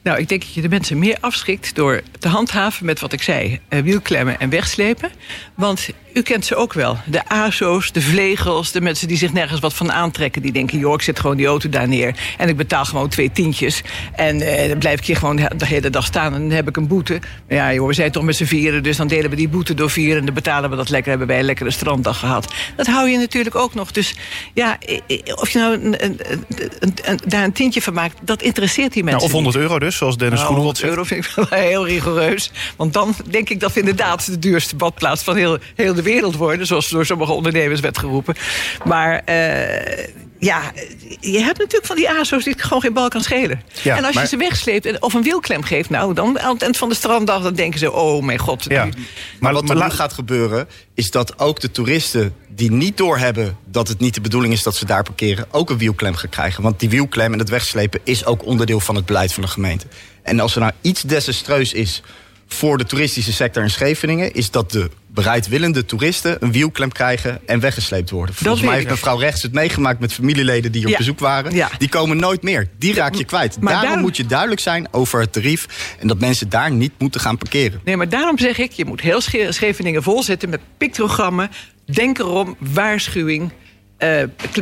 [0.03, 3.23] Nou, ik denk dat je de mensen meer afschrikt door te handhaven met wat ik
[3.23, 5.11] zei: eh, wielklemmen en wegslepen.
[5.55, 6.99] Want u kent ze ook wel.
[7.07, 10.43] De ASO's, de vlegels, de mensen die zich nergens wat van aantrekken.
[10.43, 13.33] Die denken: joh, ik zet gewoon die auto daar neer en ik betaal gewoon twee
[13.33, 13.83] tientjes.
[14.15, 16.77] En eh, dan blijf ik hier gewoon de hele dag staan en dan heb ik
[16.77, 17.21] een boete.
[17.49, 19.75] Maar ja, joh, we zijn toch met z'n vieren, dus dan delen we die boete
[19.75, 21.11] door vier en dan betalen we dat lekker.
[21.11, 22.53] Hebben wij een lekkere stranddag gehad.
[22.77, 23.91] Dat hou je natuurlijk ook nog.
[23.91, 24.15] Dus
[24.55, 24.79] ja,
[25.35, 26.21] of je nou een, een,
[27.05, 29.29] een, daar een tientje van maakt, dat interesseert die mensen.
[29.29, 29.55] Nou, of niet.
[29.55, 30.91] 100 euro dus, zoals Dennis Nou, Groenewold 100 zegt.
[30.91, 32.51] euro vind ik wel heel rigoureus.
[32.77, 36.37] Want dan denk ik dat we inderdaad de duurste badplaats van heel, heel de wereld
[36.37, 36.67] worden.
[36.67, 38.35] Zoals door sommige ondernemers werd geroepen.
[38.85, 40.05] Maar eh,
[40.45, 40.73] ja,
[41.21, 43.63] je hebt natuurlijk van die ASO's die het gewoon geen bal kan schelen.
[43.83, 45.91] Ja, en als maar- je ze wegsleept en- of een wielklem geeft...
[45.91, 47.93] nou, dan aan het eind van de stranddag dan denken ze...
[47.93, 48.85] oh mijn god, Ja.
[48.85, 49.07] die-
[49.41, 53.89] Maar wat er nu gaat gebeuren, is dat ook de toeristen die niet doorhebben dat
[53.89, 56.63] het niet de bedoeling is dat ze daar parkeren, ook een wielklem gaan krijgen.
[56.63, 59.87] Want die wielklem en het wegslepen is ook onderdeel van het beleid van de gemeente.
[60.23, 62.03] En als er nou iets desastreus is
[62.49, 67.61] voor de toeristische sector in Scheveningen, is dat de bereidwillende toeristen een wielklem krijgen en
[67.61, 68.35] weggesleept worden.
[68.35, 70.97] Volgens mij heeft mevrouw Rechts het meegemaakt met familieleden die op Ja.
[70.97, 71.55] bezoek waren.
[71.55, 71.71] Ja.
[71.79, 72.69] Die komen nooit meer.
[72.79, 73.55] Die raak je kwijt.
[73.61, 76.93] maar daarom daarom- moet je duidelijk zijn over het tarief en dat mensen daar niet
[76.99, 77.81] moeten gaan parkeren.
[77.85, 81.51] Nee, maar daarom zeg ik, je moet heel Sche- Scheveningen volzetten met pictogrammen.
[81.87, 83.53] Denk erom, waarschuwing,
[83.99, 84.09] eh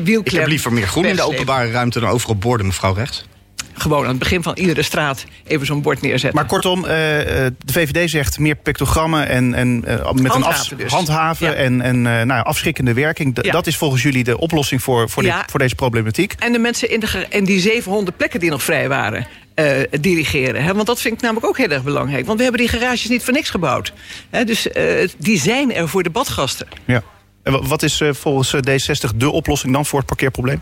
[0.03, 0.25] wielklem.
[0.25, 3.25] Ik heb liever meer groen in de openbare ruimte dan overal borden, mevrouw Rechts.
[3.81, 6.35] Gewoon aan het begin van iedere straat even zo'n bord neerzetten.
[6.35, 10.76] Maar kortom, eh, eh, de VVD zegt meer pictogrammen en, en eh, met een Handhaven
[10.76, 10.93] dus.
[10.93, 11.53] handhaven Ja.
[11.55, 13.39] en, en nou, afschrikkende werking.
[13.43, 13.53] Ja.
[13.53, 16.35] Dat is volgens jullie de oplossing voor, voor, dit- voor deze problematiek.
[16.39, 19.26] En de mensen in, de, in die 700 plekken die nog vrij waren,
[20.01, 20.62] dirigeren.
[20.64, 20.74] Hè?
[20.74, 22.26] Want dat vind ik namelijk ook heel erg belangrijk.
[22.26, 23.93] Want we hebben die garages niet voor niks gebouwd.
[24.31, 24.45] Hè?
[24.45, 24.66] Dus
[25.18, 26.66] die zijn er voor de badgasten.
[26.85, 27.03] Ja.
[27.43, 30.61] En wa- wat is volgens eh, D60 de oplossing dan voor het parkeerprobleem?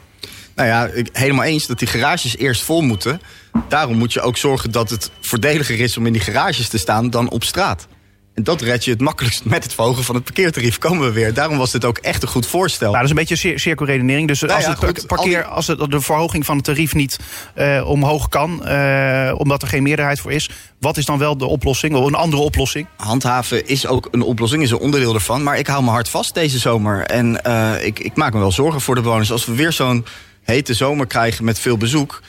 [0.59, 3.21] Nou ja, ik, helemaal eens dat die garages eerst vol moeten.
[3.69, 7.11] Daarom moet je ook zorgen dat het voordeliger is om in die garages te staan
[7.11, 7.89] dan op straat.
[8.35, 10.79] En dat red je het makkelijkst met het verhogen van het parkeertarief.
[10.79, 11.35] Komen we weer.
[11.35, 12.93] Daarom was dit ook echt een goed voorstel.
[12.93, 14.29] Nou, dat is een beetje cir cirkelredenering.
[14.29, 16.95] Dus Nou als, ja, het goed, parkeer, al als het, de verhoging van het tarief
[16.95, 17.19] niet
[17.55, 20.51] eh, omhoog kan, eh, omdat er geen meerderheid voor is,
[20.81, 21.95] wat is dan wel de oplossing?
[21.95, 22.87] Of een andere oplossing?
[22.97, 25.43] Handhaven is ook een oplossing, is een onderdeel ervan.
[25.43, 27.05] Maar ik hou me hard vast deze zomer.
[27.05, 29.33] En eh, ik, ik maak me wel zorgen voor de bewoners.
[29.33, 30.05] Als we weer zo'n
[30.53, 32.21] hete zomer krijgen met veel bezoek...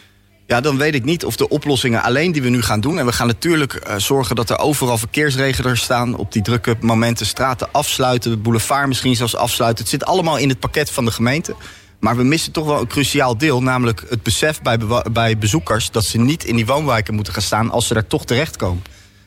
[0.48, 3.00] Ja, dan weet ik niet of de oplossingen alleen die we nu gaan doen...
[3.00, 6.16] en we gaan natuurlijk eh, zorgen dat er overal verkeersregelers staan...
[6.16, 9.84] op die drukke momenten straten afsluiten, boulevard misschien zelfs afsluiten.
[9.84, 11.56] Het zit allemaal in het pakket van de gemeente.
[12.00, 13.62] Maar we missen toch wel een cruciaal deel...
[13.62, 14.78] namelijk het besef bij,
[15.12, 15.92] bij bezoekers...
[15.92, 18.84] dat ze niet in die woonwijken moeten gaan staan als ze daar toch terechtkomen.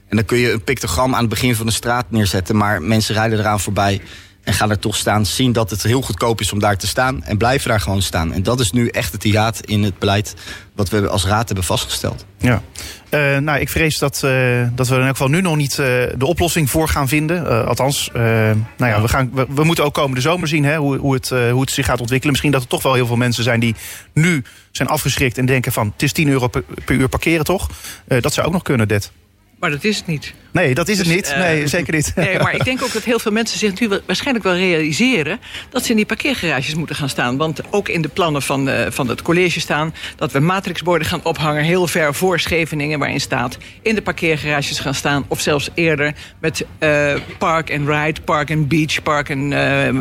[0.09, 2.57] En dan kun je een pictogram aan het begin van de straat neerzetten...
[2.57, 4.01] maar mensen rijden eraan voorbij
[4.45, 5.27] en gaan er toch staan...
[5.27, 7.25] zien dat het heel goedkoop is om daar te staan...
[7.25, 8.33] en blijven daar gewoon staan.
[8.33, 10.35] En dat is nu echt het hiaat in het beleid...
[10.75, 12.27] wat we als raad hebben vastgesteld.
[12.39, 12.63] Ja.
[13.09, 15.87] Eh, nou, ik vrees dat, eh, dat we in elk geval nu nog niet eh,
[16.17, 17.47] de oplossing voor gaan vinden.
[17.47, 20.77] Eh, althans, eh, nou ja, we, gaan, we, we moeten ook komende zomer zien hè,
[20.77, 22.31] hoe, hoe, het, hoe het zich gaat ontwikkelen.
[22.31, 23.75] Misschien dat er toch wel heel veel mensen zijn die
[24.13, 27.71] nu zijn afgeschrikt en denken van het is 10 euro per, per uur parkeren toch?
[28.07, 29.13] Eh, dat zou ook nog kunnen, Dit.
[29.59, 30.35] Maar dat is het niet.
[30.53, 31.29] Nee, dat is het Dus, niet.
[31.29, 32.13] eh, Nee, zeker niet.
[32.17, 35.41] Nee, maar ik denk ook dat heel veel mensen zich nu waarschijnlijk wel realiseren...
[35.71, 37.37] dat ze in die parkeergarages moeten gaan staan.
[37.37, 39.95] Want ook in de plannen van, eh, van het college staan...
[40.17, 42.99] dat we matrixborden gaan ophangen heel ver voor Scheveningen...
[42.99, 45.25] waarin staat in de parkeergarages gaan staan...
[45.29, 49.51] of zelfs eerder met eh, park and ride, park and beach, park and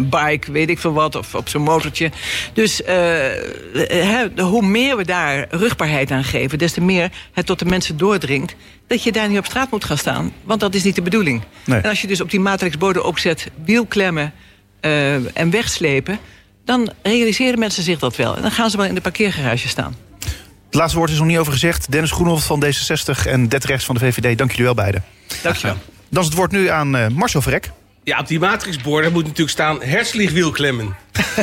[0.10, 0.52] bike...
[0.52, 2.12] weet ik veel wat, of op zo'n motortje.
[2.54, 2.82] Dus
[4.38, 6.58] hoe meer we daar rugbaarheid aan geven...
[6.58, 8.56] des te meer het tot de mensen doordringt...
[8.88, 10.34] dat je daar niet op straat moet gaan staan.
[10.44, 11.42] Want dat is niet de bedoeling.
[11.66, 11.80] Nee.
[11.80, 14.34] En als je dus op die matrixborden ook zet wielklemmen
[14.80, 16.20] eh, en wegslepen...
[16.66, 18.36] dan realiseren mensen zich dat wel.
[18.36, 19.96] En dan gaan ze wel in de parkeergarage staan.
[20.66, 21.92] Het laatste woord is nog niet over gezegd.
[21.92, 24.38] Dennis Groenhoff van D66 en Det Rechts van de VVD.
[24.38, 25.04] Dank jullie wel beiden.
[25.42, 25.78] Dankjewel.
[26.10, 27.72] Dan is het woord nu aan eh, Marcel Verrek.
[28.04, 30.96] Ja, op die matrixborden moet natuurlijk staan hersliegwielklemmen.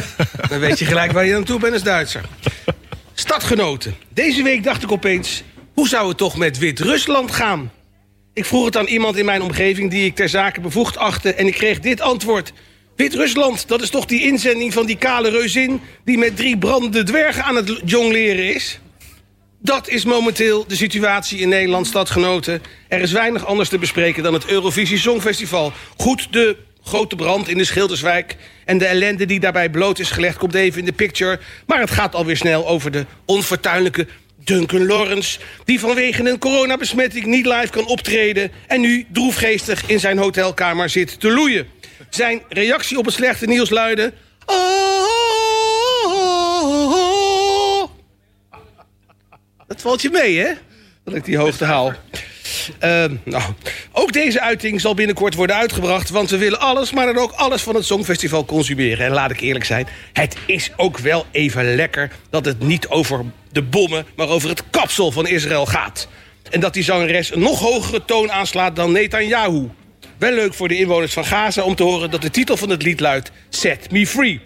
[0.48, 2.24] Dan weet je gelijk waar je aan toe bent als Duitser.
[3.14, 3.94] Stadgenoten.
[4.08, 5.42] Deze week dacht ik opeens...
[5.74, 7.70] hoe zou het toch met Wit-Rusland gaan?
[8.38, 11.34] Ik vroeg het aan iemand in mijn omgeving die ik ter zake bevoegd achtte...
[11.34, 12.52] en ik kreeg dit antwoord.
[12.96, 15.80] Wit-Rusland, dat is toch die inzending van die kale reuzin...
[16.04, 18.80] die met drie brandende dwergen aan het jongleren is?
[19.60, 22.62] Dat is momenteel de situatie in Nederland, stadgenoten.
[22.88, 25.72] Er is weinig anders te bespreken dan het Eurovisie Songfestival.
[25.96, 28.36] Goed, de grote brand in de Schilderswijk...
[28.64, 31.40] en de ellende die daarbij bloot is gelegd komt even in de picture.
[31.66, 34.06] Maar het gaat alweer snel over de onfortuinlijke
[34.48, 35.38] Duncan Lawrence...
[35.64, 38.50] die vanwege een coronabesmetting niet live kan optreden...
[38.66, 41.66] en nu droefgeestig in zijn hotelkamer zit te loeien.
[42.10, 44.12] Zijn reactie op het slechte nieuws luidde...
[44.46, 44.78] "Oh."
[49.66, 50.52] Dat valt je mee, hè?
[51.04, 51.92] Dat ik die hoogte haal.
[52.78, 53.42] Ehm, nou,
[53.92, 56.10] ook deze uiting zal binnenkort worden uitgebracht...
[56.10, 59.06] want we willen alles, maar dan ook alles van het Songfestival consumeren.
[59.06, 62.10] En laat ik eerlijk zijn, het is ook wel even lekker...
[62.30, 66.08] dat het niet over de bommen, maar over het kapsel van Israël gaat.
[66.50, 69.68] En dat die zangeres een nog hogere toon aanslaat dan Netanyahu.
[70.18, 72.82] Wel leuk voor de inwoners van Gaza om te horen dat de titel van het
[72.82, 73.30] lied luidt...
[73.48, 74.40] Set Me Free.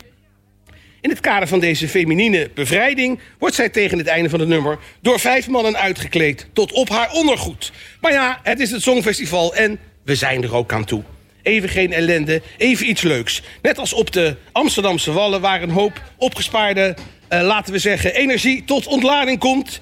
[1.00, 4.78] In het kader van deze feminine bevrijding wordt zij tegen het einde van het nummer
[5.00, 7.72] door vijf mannen uitgekleed tot op haar ondergoed.
[8.00, 11.02] Maar ja, het is het Songfestival en we zijn er ook aan toe.
[11.42, 13.42] Even geen ellende, even iets leuks.
[13.62, 16.96] Net als op de Amsterdamse Wallen waar een hoop opgespaarde,
[17.40, 19.80] laten we zeggen, energie tot ontlading komt.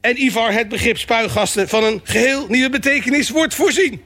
[0.00, 4.02] En Ivar het begrip spuigasten van een geheel nieuwe betekenis wordt voorzien.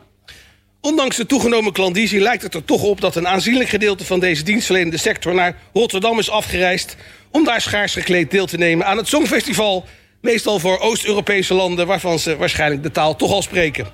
[0.80, 4.42] Ondanks de toegenomen klandizie lijkt het er toch op dat een aanzienlijk gedeelte van deze
[4.42, 6.96] dienstverlenende sector naar Rotterdam is afgereisd
[7.30, 9.84] om daar schaars gekleed deel te nemen aan het Songfestival.
[10.20, 13.86] Meestal voor Oost-Europese landen waarvan ze waarschijnlijk de taal toch al spreken.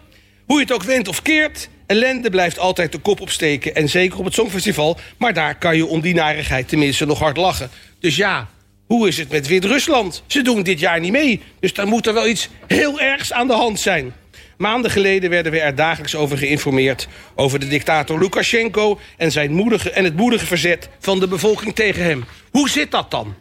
[0.47, 3.75] Hoe je het ook wendt of keert, ellende blijft altijd de kop opsteken.
[3.75, 7.37] En zeker op het Songfestival, maar daar kan je om die narigheid tenminste nog hard
[7.37, 7.71] lachen.
[8.01, 8.49] Dus ja,
[8.91, 10.23] hoe is het met Wit-Rusland?
[10.27, 13.47] Ze doen dit jaar niet mee, dus dan moet er wel iets heel ergs aan
[13.47, 14.15] de hand zijn.
[14.57, 17.09] Maanden geleden werden we er dagelijks over geïnformeerd...
[17.35, 22.05] over de dictator Lukashenko en, zijn moedige, en het moedige verzet van de bevolking tegen
[22.05, 22.25] hem.
[22.51, 23.35] Hoe zit dat dan?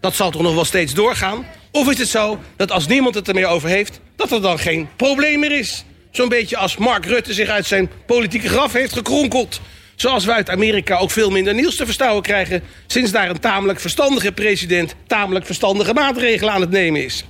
[0.00, 1.46] Dat zal toch nog wel steeds doorgaan?
[1.70, 4.00] Of is het zo dat als niemand het er meer over heeft...
[4.16, 5.84] dat er dan geen probleem meer is?
[6.10, 9.60] Zo'n beetje als Mark Rutte zich uit zijn politieke graf heeft gekronkeld.
[10.00, 12.62] Zoals we uit Amerika ook veel minder nieuws te verstouwen krijgen...
[12.86, 14.94] sinds daar een tamelijk verstandige president...
[15.06, 17.24] tamelijk verstandige maatregelen aan het nemen is.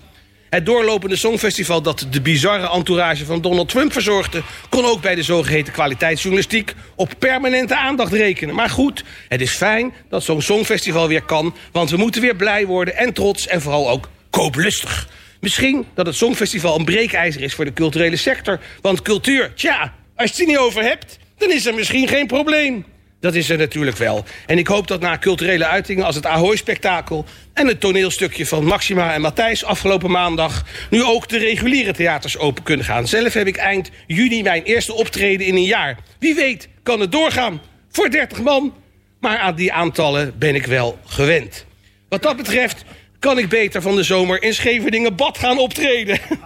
[0.50, 4.42] Het doorlopende songfestival dat de bizarre entourage van Donald Trump verzorgde...
[4.68, 8.54] kon ook bij de zogeheten kwaliteitsjournalistiek op permanente aandacht rekenen.
[8.54, 11.54] Maar goed, het is fijn dat zo'n songfestival weer kan...
[11.72, 15.08] want we moeten weer blij worden en trots en vooral ook kooplustig.
[15.40, 18.60] Misschien dat het Songfestival een breekijzer is voor de culturele sector.
[18.80, 22.26] Want cultuur, tja, als je het er niet over hebt, dan is er misschien geen
[22.26, 22.84] probleem.
[23.20, 24.24] Dat is er natuurlijk wel.
[24.46, 27.24] En ik hoop dat na culturele uitingen als het Ahoy-spektakel...
[27.52, 30.64] en het toneelstukje van Maxima en Matthijs afgelopen maandag...
[30.90, 33.08] nu ook de reguliere theaters open kunnen gaan.
[33.08, 35.98] Zelf heb ik eind juni mijn eerste optreden in een jaar.
[36.18, 37.60] Wie weet kan het doorgaan.
[37.90, 38.74] Voor 30 man.
[39.20, 41.66] Maar aan die aantallen ben ik wel gewend.
[42.08, 42.84] Wat dat betreft
[43.20, 46.18] kan ik beter van de zomer in Scheveningen Bad gaan optreden.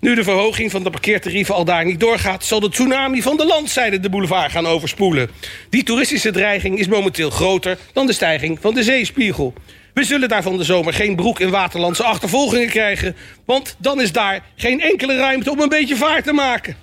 [0.00, 2.44] Nu de verhoging van de parkeertarieven al daar niet doorgaat...
[2.44, 5.30] zal de tsunami van de landzijde de boulevard gaan overspoelen.
[5.70, 9.54] Die toeristische dreiging is momenteel groter dan de stijging van de zeespiegel.
[9.94, 13.16] We zullen daar van de zomer geen broek in waterlandse achtervolgingen krijgen...
[13.44, 16.76] want dan is daar geen enkele ruimte om een beetje vaart te maken.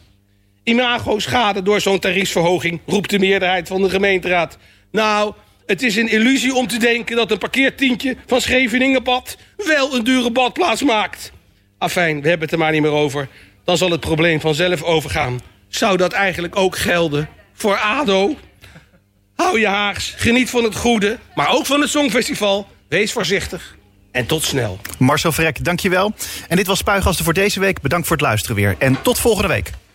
[0.64, 4.58] Imago-schade door zo'n tariefsverhoging, roept de meerderheid van de gemeenteraad.
[4.92, 5.34] Nou,
[5.66, 9.38] het is een illusie om te denken dat een parkeertientje van Scheveningenpad...
[9.58, 11.32] wel een dure badplaats maakt.
[11.78, 13.28] Afijn, we hebben het er maar niet meer over.
[13.64, 15.40] Dan zal het probleem vanzelf overgaan.
[15.68, 18.36] Zou dat eigenlijk ook gelden voor ADO?
[19.36, 22.68] Hou je haags, geniet van het goede, maar ook van het Songfestival.
[22.88, 23.76] Wees voorzichtig
[24.14, 24.80] en tot snel.
[24.98, 26.14] Marcel Vrek, dankjewel.
[26.48, 27.82] En dit was Spuigasten voor deze week.
[27.82, 28.76] Bedankt voor het luisteren weer.
[28.78, 29.72] En tot volgende week.